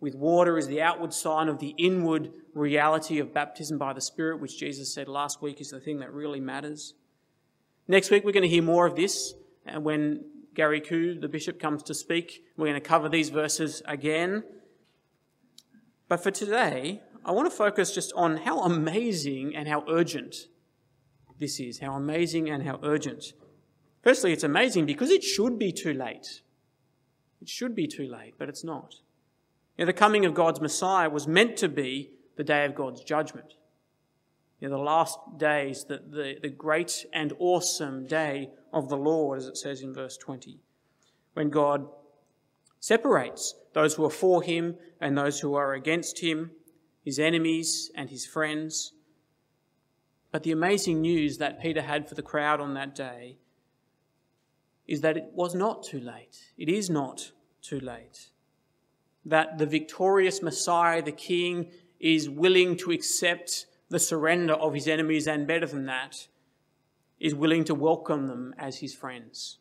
with 0.00 0.14
water 0.14 0.58
is 0.58 0.66
the 0.66 0.82
outward 0.82 1.14
sign 1.14 1.48
of 1.48 1.58
the 1.58 1.74
inward 1.78 2.32
reality 2.54 3.18
of 3.18 3.32
baptism 3.32 3.78
by 3.78 3.92
the 3.92 4.00
Spirit, 4.00 4.40
which 4.40 4.58
Jesus 4.58 4.92
said 4.92 5.08
last 5.08 5.42
week 5.42 5.60
is 5.60 5.70
the 5.70 5.80
thing 5.80 6.00
that 6.00 6.12
really 6.12 6.40
matters. 6.40 6.94
Next 7.88 8.10
week, 8.10 8.24
we're 8.24 8.32
going 8.32 8.42
to 8.42 8.48
hear 8.48 8.62
more 8.62 8.86
of 8.86 8.96
this 8.96 9.34
and 9.64 9.84
when 9.84 10.24
Gary 10.54 10.80
Koo, 10.80 11.18
the 11.18 11.28
bishop, 11.28 11.60
comes 11.60 11.82
to 11.84 11.94
speak. 11.94 12.42
We're 12.56 12.66
going 12.66 12.80
to 12.80 12.80
cover 12.80 13.08
these 13.08 13.28
verses 13.28 13.82
again. 13.86 14.42
But 16.08 16.22
for 16.22 16.30
today, 16.30 17.02
I 17.24 17.30
want 17.30 17.50
to 17.50 17.56
focus 17.56 17.94
just 17.94 18.12
on 18.16 18.38
how 18.38 18.62
amazing 18.62 19.54
and 19.54 19.68
how 19.68 19.84
urgent 19.88 20.34
this 21.38 21.60
is. 21.60 21.78
How 21.78 21.92
amazing 21.92 22.48
and 22.48 22.64
how 22.64 22.80
urgent. 22.82 23.34
Firstly, 24.02 24.32
it's 24.32 24.44
amazing 24.44 24.86
because 24.86 25.10
it 25.10 25.22
should 25.22 25.58
be 25.58 25.70
too 25.72 25.92
late. 25.92 26.42
It 27.40 27.48
should 27.48 27.74
be 27.74 27.86
too 27.86 28.08
late, 28.08 28.34
but 28.38 28.48
it's 28.48 28.64
not. 28.64 28.94
You 29.76 29.84
know, 29.84 29.86
the 29.86 29.92
coming 29.92 30.24
of 30.24 30.34
God's 30.34 30.60
Messiah 30.60 31.10
was 31.10 31.28
meant 31.28 31.56
to 31.58 31.68
be 31.68 32.10
the 32.36 32.44
day 32.44 32.64
of 32.64 32.74
God's 32.74 33.02
judgment 33.02 33.54
you 34.60 34.68
know, 34.68 34.76
the 34.76 34.82
last 34.82 35.18
days, 35.36 35.84
the, 35.84 35.98
the, 35.98 36.36
the 36.40 36.48
great 36.48 37.04
and 37.12 37.32
awesome 37.38 38.06
day 38.06 38.50
of 38.72 38.88
the 38.88 38.96
Lord, 38.96 39.38
as 39.38 39.46
it 39.46 39.56
says 39.56 39.82
in 39.82 39.92
verse 39.92 40.16
20, 40.16 40.58
when 41.34 41.50
God 41.50 41.86
separates 42.80 43.54
those 43.74 43.94
who 43.94 44.04
are 44.04 44.10
for 44.10 44.42
him 44.42 44.76
and 45.00 45.16
those 45.16 45.40
who 45.40 45.54
are 45.54 45.74
against 45.74 46.20
him, 46.20 46.52
his 47.04 47.18
enemies 47.18 47.90
and 47.94 48.08
his 48.08 48.24
friends. 48.24 48.92
But 50.32 50.42
the 50.42 50.52
amazing 50.52 51.02
news 51.02 51.36
that 51.38 51.60
Peter 51.60 51.82
had 51.82 52.08
for 52.08 52.14
the 52.14 52.22
crowd 52.22 52.60
on 52.60 52.74
that 52.74 52.94
day 52.94 53.38
is 54.86 55.02
that 55.02 55.16
it 55.16 55.30
was 55.34 55.54
not 55.54 55.82
too 55.82 56.00
late. 56.00 56.52
It 56.56 56.68
is 56.68 56.88
not 56.88 57.32
too 57.60 57.80
late. 57.80 58.30
That 59.24 59.58
the 59.58 59.66
victorious 59.66 60.42
Messiah, 60.42 61.02
the 61.02 61.12
King, 61.12 61.70
is 62.00 62.30
willing 62.30 62.76
to 62.78 62.92
accept 62.92 63.66
the 63.88 63.98
surrender 63.98 64.54
of 64.54 64.74
his 64.74 64.88
enemies, 64.88 65.26
and 65.26 65.46
better 65.46 65.66
than 65.66 65.86
that, 65.86 66.28
is 67.20 67.34
willing 67.34 67.64
to 67.64 67.74
welcome 67.74 68.26
them 68.26 68.54
as 68.58 68.78
his 68.78 68.94
friends. 68.94 69.58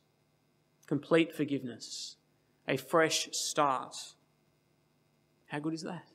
Complete 0.88 1.36
forgiveness, 1.36 2.18
a 2.68 2.78
fresh 2.78 3.30
start. 3.32 3.96
How 5.48 5.60
good 5.60 5.74
is 5.74 5.84
that? 5.84 6.06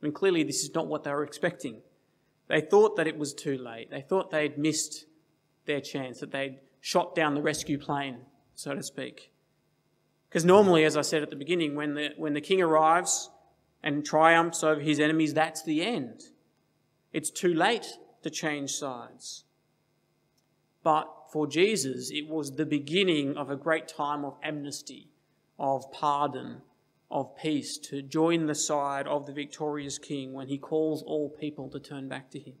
I 0.00 0.04
mean, 0.04 0.12
clearly, 0.12 0.42
this 0.42 0.62
is 0.62 0.74
not 0.74 0.86
what 0.86 1.04
they 1.04 1.10
were 1.10 1.24
expecting. 1.24 1.82
They 2.46 2.60
thought 2.60 2.96
that 2.96 3.06
it 3.06 3.18
was 3.18 3.34
too 3.34 3.58
late. 3.58 3.90
They 3.90 4.00
thought 4.00 4.30
they'd 4.30 4.56
missed 4.56 5.06
their 5.66 5.80
chance, 5.80 6.20
that 6.20 6.30
they'd 6.30 6.60
shot 6.80 7.14
down 7.14 7.34
the 7.34 7.42
rescue 7.42 7.78
plane, 7.78 8.18
so 8.54 8.74
to 8.74 8.82
speak. 8.82 9.32
Because 10.28 10.44
normally, 10.44 10.84
as 10.84 10.96
I 10.96 11.02
said 11.02 11.22
at 11.22 11.30
the 11.30 11.36
beginning, 11.36 11.74
when 11.74 11.94
the, 11.94 12.10
when 12.16 12.34
the 12.34 12.40
king 12.40 12.60
arrives 12.62 13.30
and 13.82 14.04
triumphs 14.04 14.62
over 14.62 14.80
his 14.80 15.00
enemies, 15.00 15.34
that's 15.34 15.62
the 15.62 15.82
end. 15.82 16.22
It's 17.12 17.30
too 17.30 17.54
late 17.54 17.86
to 18.22 18.30
change 18.30 18.72
sides. 18.72 19.44
But 20.82 21.08
for 21.32 21.46
Jesus, 21.46 22.10
it 22.10 22.28
was 22.28 22.52
the 22.52 22.66
beginning 22.66 23.36
of 23.36 23.50
a 23.50 23.56
great 23.56 23.88
time 23.88 24.24
of 24.24 24.36
amnesty, 24.42 25.10
of 25.58 25.90
pardon, 25.92 26.62
of 27.10 27.36
peace, 27.36 27.78
to 27.78 28.02
join 28.02 28.46
the 28.46 28.54
side 28.54 29.06
of 29.06 29.26
the 29.26 29.32
victorious 29.32 29.98
King 29.98 30.32
when 30.32 30.48
he 30.48 30.58
calls 30.58 31.02
all 31.02 31.28
people 31.28 31.68
to 31.70 31.80
turn 31.80 32.08
back 32.08 32.30
to 32.30 32.38
him. 32.38 32.54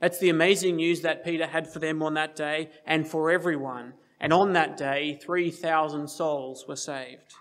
That's 0.00 0.18
the 0.18 0.28
amazing 0.28 0.76
news 0.76 1.00
that 1.02 1.24
Peter 1.24 1.46
had 1.46 1.72
for 1.72 1.80
them 1.80 2.02
on 2.02 2.14
that 2.14 2.36
day 2.36 2.70
and 2.86 3.06
for 3.06 3.30
everyone. 3.30 3.94
And 4.20 4.32
on 4.32 4.52
that 4.52 4.76
day, 4.76 5.18
3,000 5.20 6.08
souls 6.08 6.66
were 6.68 6.76
saved. 6.76 7.34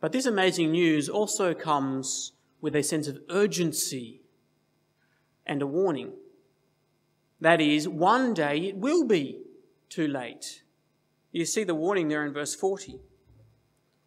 But 0.00 0.12
this 0.12 0.26
amazing 0.26 0.70
news 0.70 1.08
also 1.08 1.54
comes 1.54 2.32
with 2.64 2.74
a 2.74 2.82
sense 2.82 3.08
of 3.08 3.18
urgency 3.28 4.22
and 5.44 5.60
a 5.60 5.66
warning. 5.66 6.10
That 7.38 7.60
is, 7.60 7.86
one 7.86 8.32
day 8.32 8.56
it 8.56 8.78
will 8.78 9.04
be 9.04 9.42
too 9.90 10.08
late. 10.08 10.62
You 11.30 11.44
see 11.44 11.64
the 11.64 11.74
warning 11.74 12.08
there 12.08 12.24
in 12.24 12.32
verse 12.32 12.54
40. 12.54 13.00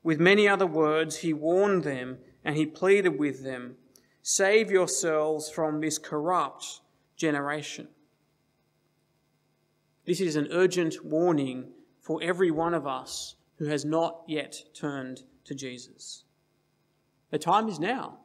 With 0.02 0.20
many 0.20 0.48
other 0.48 0.66
words, 0.66 1.18
he 1.18 1.34
warned 1.34 1.84
them 1.84 2.18
and 2.44 2.58
he 2.58 2.66
pleaded 2.66 3.20
with 3.20 3.44
them, 3.44 3.76
Save 4.24 4.72
yourselves 4.72 5.52
from 5.52 5.80
this 5.80 6.00
corrupt 6.00 6.82
generation. 7.16 7.90
This 10.08 10.20
is 10.20 10.36
an 10.36 10.48
urgent 10.50 11.06
warning 11.06 11.74
for 12.02 12.20
every 12.24 12.50
one 12.50 12.74
of 12.74 12.88
us 12.88 13.36
who 13.60 13.66
has 13.66 13.86
not 13.86 14.24
yet 14.28 14.64
turned 14.74 15.22
to 15.44 15.54
Jesus. 15.54 16.24
The 17.30 17.38
time 17.38 17.68
is 17.68 17.80
now, 17.80 18.18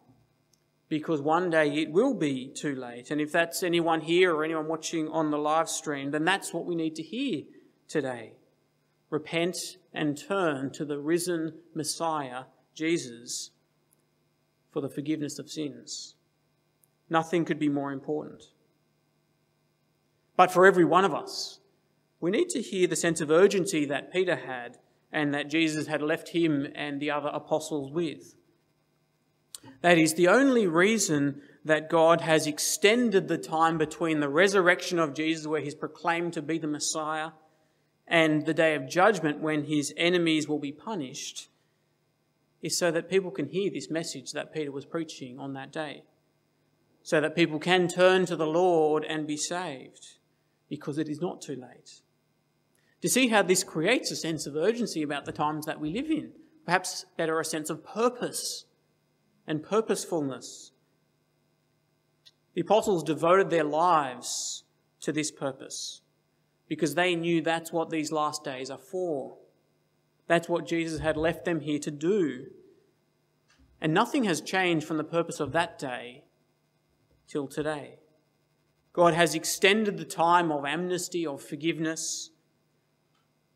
because 0.93 1.23
one 1.23 1.49
day 1.49 1.71
it 1.77 1.91
will 1.91 2.13
be 2.13 2.49
too 2.49 2.75
late. 2.75 3.11
And 3.11 3.19
if 3.19 3.33
that's 3.33 3.63
anyone 3.63 4.03
here 4.03 4.35
or 4.35 4.45
anyone 4.45 4.69
watching 4.69 5.09
on 5.09 5.31
the 5.31 5.39
live 5.39 5.71
stream, 5.71 6.11
then 6.11 6.27
that's 6.27 6.53
what 6.53 6.67
we 6.67 6.75
need 6.75 6.97
to 6.97 7.03
hear 7.03 7.45
today. 7.89 8.35
Repent 9.09 9.79
and 9.95 10.19
turn 10.19 10.71
to 10.73 10.85
the 10.85 10.99
risen 10.99 11.55
Messiah, 11.75 12.43
Jesus, 12.75 13.53
for 14.71 14.83
the 14.83 14.91
forgiveness 14.91 15.39
of 15.39 15.49
sins. 15.49 16.15
Nothing 17.09 17.47
could 17.47 17.59
be 17.59 17.71
more 17.71 17.91
important. 17.91 18.43
But 20.37 20.53
for 20.53 20.67
every 20.67 20.85
one 20.85 21.07
of 21.07 21.15
us, 21.15 21.61
we 22.21 22.31
need 22.31 22.51
to 22.51 22.61
hear 22.61 22.87
the 22.87 22.97
sense 22.97 23.23
of 23.23 23.31
urgency 23.31 23.87
that 23.87 24.13
Peter 24.13 24.37
had 24.37 24.77
and 25.11 25.33
that 25.33 25.49
Jesus 25.49 25.87
had 25.87 26.03
left 26.03 26.29
him 26.29 26.67
and 26.75 27.01
the 27.01 27.11
other 27.11 27.31
apostles 27.33 27.91
with. 27.91 28.35
That 29.81 29.98
is 29.98 30.14
the 30.14 30.29
only 30.29 30.66
reason 30.66 31.42
that 31.64 31.90
God 31.90 32.20
has 32.22 32.46
extended 32.46 33.29
the 33.29 33.38
time 33.38 33.79
between 33.79 34.20
the 34.20 34.29
resurrection 34.29 34.98
of 34.98 35.14
Jesus, 35.14 35.46
where 35.46 35.61
he's 35.61 35.75
proclaimed 35.75 36.33
to 36.33 36.42
be 36.42 36.59
the 36.59 36.66
Messiah, 36.66 37.31
and 38.07 38.44
the 38.44 38.55
day 38.55 38.75
of 38.75 38.88
judgment, 38.88 39.40
when 39.40 39.64
his 39.64 39.94
enemies 39.96 40.48
will 40.48 40.59
be 40.59 40.72
punished, 40.72 41.48
is 42.61 42.77
so 42.77 42.90
that 42.90 43.09
people 43.09 43.31
can 43.31 43.46
hear 43.46 43.70
this 43.70 43.90
message 43.90 44.33
that 44.33 44.53
Peter 44.53 44.72
was 44.72 44.85
preaching 44.85 45.38
on 45.38 45.53
that 45.55 45.72
day. 45.72 46.03
So 47.03 47.20
that 47.20 47.35
people 47.35 47.59
can 47.59 47.88
turn 47.88 48.27
to 48.27 48.37
the 48.37 48.46
Lord 48.46 49.05
and 49.05 49.27
be 49.27 49.37
saved, 49.37 50.18
because 50.68 50.98
it 50.98 51.09
is 51.09 51.20
not 51.20 51.40
too 51.40 51.57
late. 51.57 52.03
To 53.03 53.09
see 53.09 53.29
how 53.29 53.42
this 53.42 53.64
creates 53.64 54.11
a 54.12 54.16
sense 54.16 54.46
of 54.46 54.55
urgency 54.55 55.03
about 55.03 55.25
the 55.25 55.33
times 55.33 55.66
that 55.66 55.81
we 55.81 55.92
live 55.92 56.11
in, 56.11 56.33
perhaps 56.64 57.05
better 57.16 57.40
a 57.40 57.44
sense 57.44 57.70
of 57.70 57.85
purpose 57.85 58.66
and 59.47 59.63
purposefulness. 59.63 60.73
The 62.55 62.61
apostles 62.61 63.03
devoted 63.03 63.51
their 63.51 63.65
lives 63.65 64.65
to 65.01 65.13
this 65.13 65.31
purpose 65.31 66.01
because 66.69 66.95
they 66.95 67.15
knew 67.15 67.43
that's 67.43 67.73
what 67.73 67.91
these 67.91 68.13
last 68.13 68.45
days 68.45 68.71
are 68.71 68.79
for. 68.79 69.37
That's 70.27 70.49
what 70.49 70.67
Jesus 70.67 71.01
had 71.01 71.17
left 71.17 71.45
them 71.45 71.61
here 71.61 71.79
to 71.81 71.91
do. 71.91 72.47
And 73.81 73.93
nothing 73.93 74.25
has 74.25 74.41
changed 74.41 74.87
from 74.87 74.97
the 74.97 75.05
purpose 75.05 75.41
of 75.41 75.53
that 75.53 75.79
day 75.79 76.25
till 77.27 77.49
today. 77.49 77.99
God 78.93 79.15
has 79.15 79.35
extended 79.35 79.97
the 79.97 80.05
time 80.05 80.53
of 80.53 80.65
amnesty, 80.65 81.27
of 81.27 81.43
forgiveness, 81.43 82.31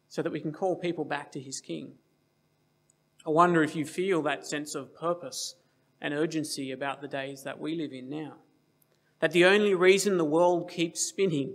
so 0.08 0.22
that 0.22 0.32
we 0.32 0.40
can 0.40 0.52
call 0.52 0.76
people 0.76 1.04
back 1.04 1.30
to 1.32 1.40
his 1.40 1.60
King. 1.60 1.92
I 3.26 3.30
wonder 3.30 3.62
if 3.62 3.76
you 3.76 3.84
feel 3.84 4.22
that 4.22 4.46
sense 4.46 4.74
of 4.74 4.94
purpose 4.94 5.56
and 6.00 6.14
urgency 6.14 6.72
about 6.72 7.00
the 7.00 7.08
days 7.08 7.42
that 7.44 7.58
we 7.58 7.74
live 7.74 7.92
in 7.92 8.08
now. 8.08 8.34
That 9.20 9.32
the 9.32 9.44
only 9.44 9.74
reason 9.74 10.16
the 10.16 10.24
world 10.24 10.70
keeps 10.70 11.00
spinning 11.00 11.54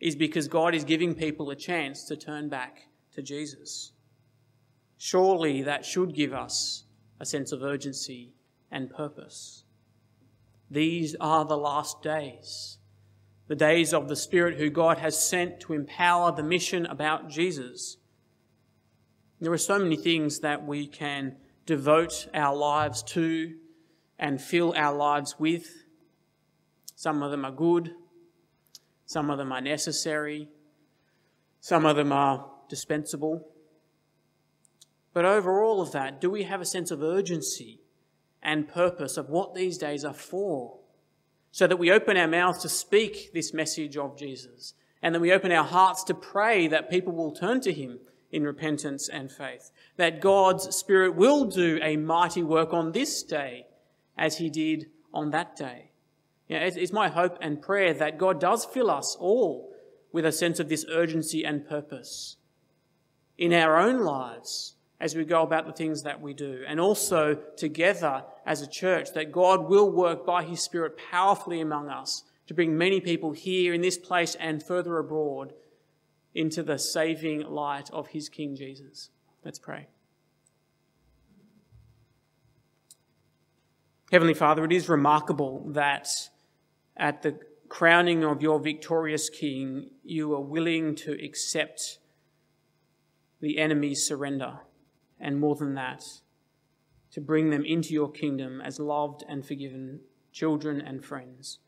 is 0.00 0.16
because 0.16 0.48
God 0.48 0.74
is 0.74 0.84
giving 0.84 1.14
people 1.14 1.50
a 1.50 1.56
chance 1.56 2.04
to 2.04 2.16
turn 2.16 2.48
back 2.48 2.88
to 3.14 3.22
Jesus. 3.22 3.92
Surely 4.98 5.62
that 5.62 5.84
should 5.84 6.14
give 6.14 6.32
us 6.32 6.84
a 7.20 7.26
sense 7.26 7.52
of 7.52 7.62
urgency 7.62 8.32
and 8.70 8.90
purpose. 8.90 9.64
These 10.70 11.14
are 11.20 11.44
the 11.44 11.56
last 11.56 12.02
days 12.02 12.78
the 13.46 13.54
days 13.54 13.92
of 13.92 14.08
the 14.08 14.16
Spirit 14.16 14.58
who 14.58 14.70
God 14.70 14.98
has 14.98 15.18
sent 15.18 15.60
to 15.60 15.74
empower 15.74 16.32
the 16.32 16.42
mission 16.42 16.86
about 16.86 17.28
Jesus. 17.28 17.98
There 19.40 19.52
are 19.52 19.58
so 19.58 19.78
many 19.78 19.96
things 19.96 20.40
that 20.40 20.66
we 20.66 20.86
can 20.86 21.36
devote 21.66 22.28
our 22.34 22.54
lives 22.54 23.02
to 23.02 23.54
and 24.18 24.40
fill 24.40 24.74
our 24.76 24.94
lives 24.94 25.36
with. 25.38 25.84
Some 26.96 27.22
of 27.22 27.30
them 27.30 27.44
are 27.44 27.52
good, 27.52 27.92
some 29.06 29.30
of 29.30 29.38
them 29.38 29.52
are 29.52 29.60
necessary, 29.60 30.48
some 31.60 31.84
of 31.84 31.96
them 31.96 32.12
are 32.12 32.46
dispensable. 32.68 33.48
But 35.12 35.24
over 35.24 35.62
all 35.62 35.80
of 35.80 35.92
that, 35.92 36.20
do 36.20 36.30
we 36.30 36.44
have 36.44 36.60
a 36.60 36.66
sense 36.66 36.90
of 36.90 37.02
urgency 37.02 37.80
and 38.42 38.68
purpose 38.68 39.16
of 39.16 39.28
what 39.28 39.54
these 39.54 39.78
days 39.78 40.04
are 40.04 40.14
for? 40.14 40.78
so 41.54 41.68
that 41.68 41.76
we 41.76 41.92
open 41.92 42.16
our 42.16 42.26
mouths 42.26 42.62
to 42.62 42.68
speak 42.68 43.32
this 43.32 43.54
message 43.54 43.96
of 43.96 44.18
Jesus. 44.18 44.74
And 45.00 45.14
that 45.14 45.20
we 45.20 45.32
open 45.32 45.52
our 45.52 45.62
hearts 45.62 46.02
to 46.04 46.12
pray 46.12 46.66
that 46.66 46.90
people 46.90 47.12
will 47.12 47.30
turn 47.30 47.60
to 47.60 47.72
him 47.72 48.00
in 48.34 48.44
repentance 48.44 49.08
and 49.08 49.30
faith. 49.30 49.70
That 49.96 50.20
God's 50.20 50.74
Spirit 50.74 51.14
will 51.14 51.44
do 51.44 51.78
a 51.82 51.96
mighty 51.96 52.42
work 52.42 52.72
on 52.72 52.92
this 52.92 53.22
day 53.22 53.66
as 54.18 54.38
he 54.38 54.50
did 54.50 54.90
on 55.12 55.30
that 55.30 55.56
day. 55.56 55.92
You 56.48 56.58
know, 56.58 56.66
it's 56.66 56.92
my 56.92 57.08
hope 57.08 57.38
and 57.40 57.62
prayer 57.62 57.94
that 57.94 58.18
God 58.18 58.40
does 58.40 58.64
fill 58.64 58.90
us 58.90 59.16
all 59.18 59.74
with 60.12 60.26
a 60.26 60.32
sense 60.32 60.60
of 60.60 60.68
this 60.68 60.84
urgency 60.90 61.44
and 61.44 61.66
purpose 61.66 62.36
in 63.38 63.52
our 63.52 63.76
own 63.76 64.00
lives 64.00 64.74
as 65.00 65.14
we 65.14 65.24
go 65.24 65.42
about 65.42 65.66
the 65.66 65.72
things 65.72 66.02
that 66.02 66.20
we 66.20 66.32
do, 66.32 66.62
and 66.66 66.80
also 66.80 67.34
together 67.56 68.24
as 68.46 68.62
a 68.62 68.66
church, 68.66 69.12
that 69.12 69.32
God 69.32 69.68
will 69.68 69.90
work 69.90 70.24
by 70.24 70.44
His 70.44 70.62
Spirit 70.62 70.96
powerfully 71.10 71.60
among 71.60 71.88
us 71.88 72.22
to 72.46 72.54
bring 72.54 72.78
many 72.78 73.00
people 73.00 73.32
here 73.32 73.74
in 73.74 73.80
this 73.80 73.98
place 73.98 74.34
and 74.36 74.62
further 74.62 74.98
abroad 74.98 75.52
into 76.34 76.62
the 76.62 76.78
saving 76.78 77.42
light 77.42 77.90
of 77.92 78.08
His 78.08 78.28
King 78.28 78.56
Jesus. 78.56 79.10
Let's 79.44 79.58
pray. 79.58 79.88
Heavenly 84.10 84.34
Father, 84.34 84.64
it 84.64 84.72
is 84.72 84.88
remarkable 84.88 85.64
that 85.70 86.08
at 86.96 87.22
the 87.22 87.38
crowning 87.68 88.24
of 88.24 88.42
your 88.42 88.60
victorious 88.60 89.28
King, 89.28 89.90
you 90.04 90.34
are 90.34 90.40
willing 90.40 90.94
to 90.96 91.12
accept 91.24 91.98
the 93.40 93.58
enemy's 93.58 94.06
surrender 94.06 94.60
and 95.18 95.40
more 95.40 95.56
than 95.56 95.74
that, 95.74 96.04
to 97.10 97.20
bring 97.20 97.50
them 97.50 97.64
into 97.64 97.92
your 97.92 98.10
kingdom 98.10 98.60
as 98.60 98.78
loved 98.78 99.24
and 99.28 99.44
forgiven 99.44 100.00
children 100.32 100.80
and 100.80 101.04
friends. 101.04 101.58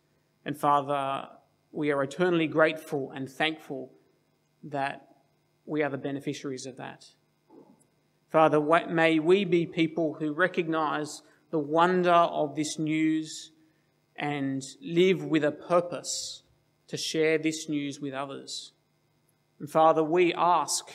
And 0.44 0.56
Father, 0.56 1.28
we 1.72 1.90
are 1.90 2.02
eternally 2.02 2.46
grateful 2.46 3.10
and 3.12 3.28
thankful 3.30 3.92
that 4.66 5.08
we 5.64 5.82
are 5.82 5.90
the 5.90 5.98
beneficiaries 5.98 6.66
of 6.66 6.76
that. 6.76 7.06
Father, 8.30 8.60
may 8.88 9.18
we 9.18 9.44
be 9.44 9.66
people 9.66 10.14
who 10.14 10.32
recognize 10.32 11.22
the 11.50 11.58
wonder 11.58 12.10
of 12.10 12.54
this 12.54 12.78
news 12.78 13.52
and 14.16 14.62
live 14.82 15.24
with 15.24 15.44
a 15.44 15.52
purpose 15.52 16.42
to 16.88 16.96
share 16.96 17.38
this 17.38 17.68
news 17.68 18.00
with 18.00 18.14
others. 18.14 18.72
And 19.58 19.70
Father, 19.70 20.02
we 20.02 20.34
ask 20.34 20.90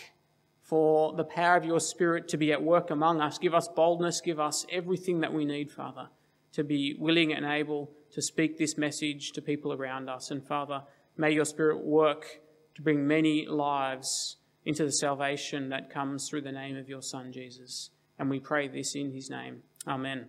for 0.62 1.14
the 1.14 1.24
power 1.24 1.58
of 1.58 1.66
your 1.66 1.80
Spirit 1.80 2.28
to 2.30 2.38
be 2.38 2.52
at 2.52 2.64
work 2.64 2.90
among 2.92 3.22
us. 3.22 3.38
Give 3.38 3.54
us 3.54 3.68
boldness, 3.68 4.22
give 4.22 4.40
us 4.40 4.66
everything 4.72 5.22
that 5.22 5.34
we 5.34 5.46
need, 5.46 5.72
Father, 5.72 6.10
to 6.54 6.64
be 6.64 6.96
willing 6.98 7.34
and 7.34 7.46
able 7.46 7.92
to 8.12 8.22
speak 8.22 8.58
this 8.58 8.78
message 8.78 9.32
to 9.32 9.42
people 9.42 9.74
around 9.74 10.10
us. 10.10 10.32
And 10.32 10.46
Father, 10.46 10.84
may 11.18 11.32
your 11.32 11.46
Spirit 11.46 11.84
work 11.84 12.42
to 12.76 12.82
bring 12.82 13.08
many 13.08 13.46
lives 13.46 14.38
into 14.66 14.86
the 14.86 14.92
salvation 14.92 15.70
that 15.70 15.90
comes 15.90 16.30
through 16.30 16.42
the 16.42 16.52
name 16.52 16.78
of 16.78 16.88
your 16.88 17.02
Son, 17.02 17.32
Jesus. 17.32 17.90
And 18.20 18.30
we 18.30 18.40
pray 18.40 18.68
this 18.68 18.96
in 18.96 19.12
his 19.12 19.30
name. 19.30 19.64
Amen. 19.88 20.28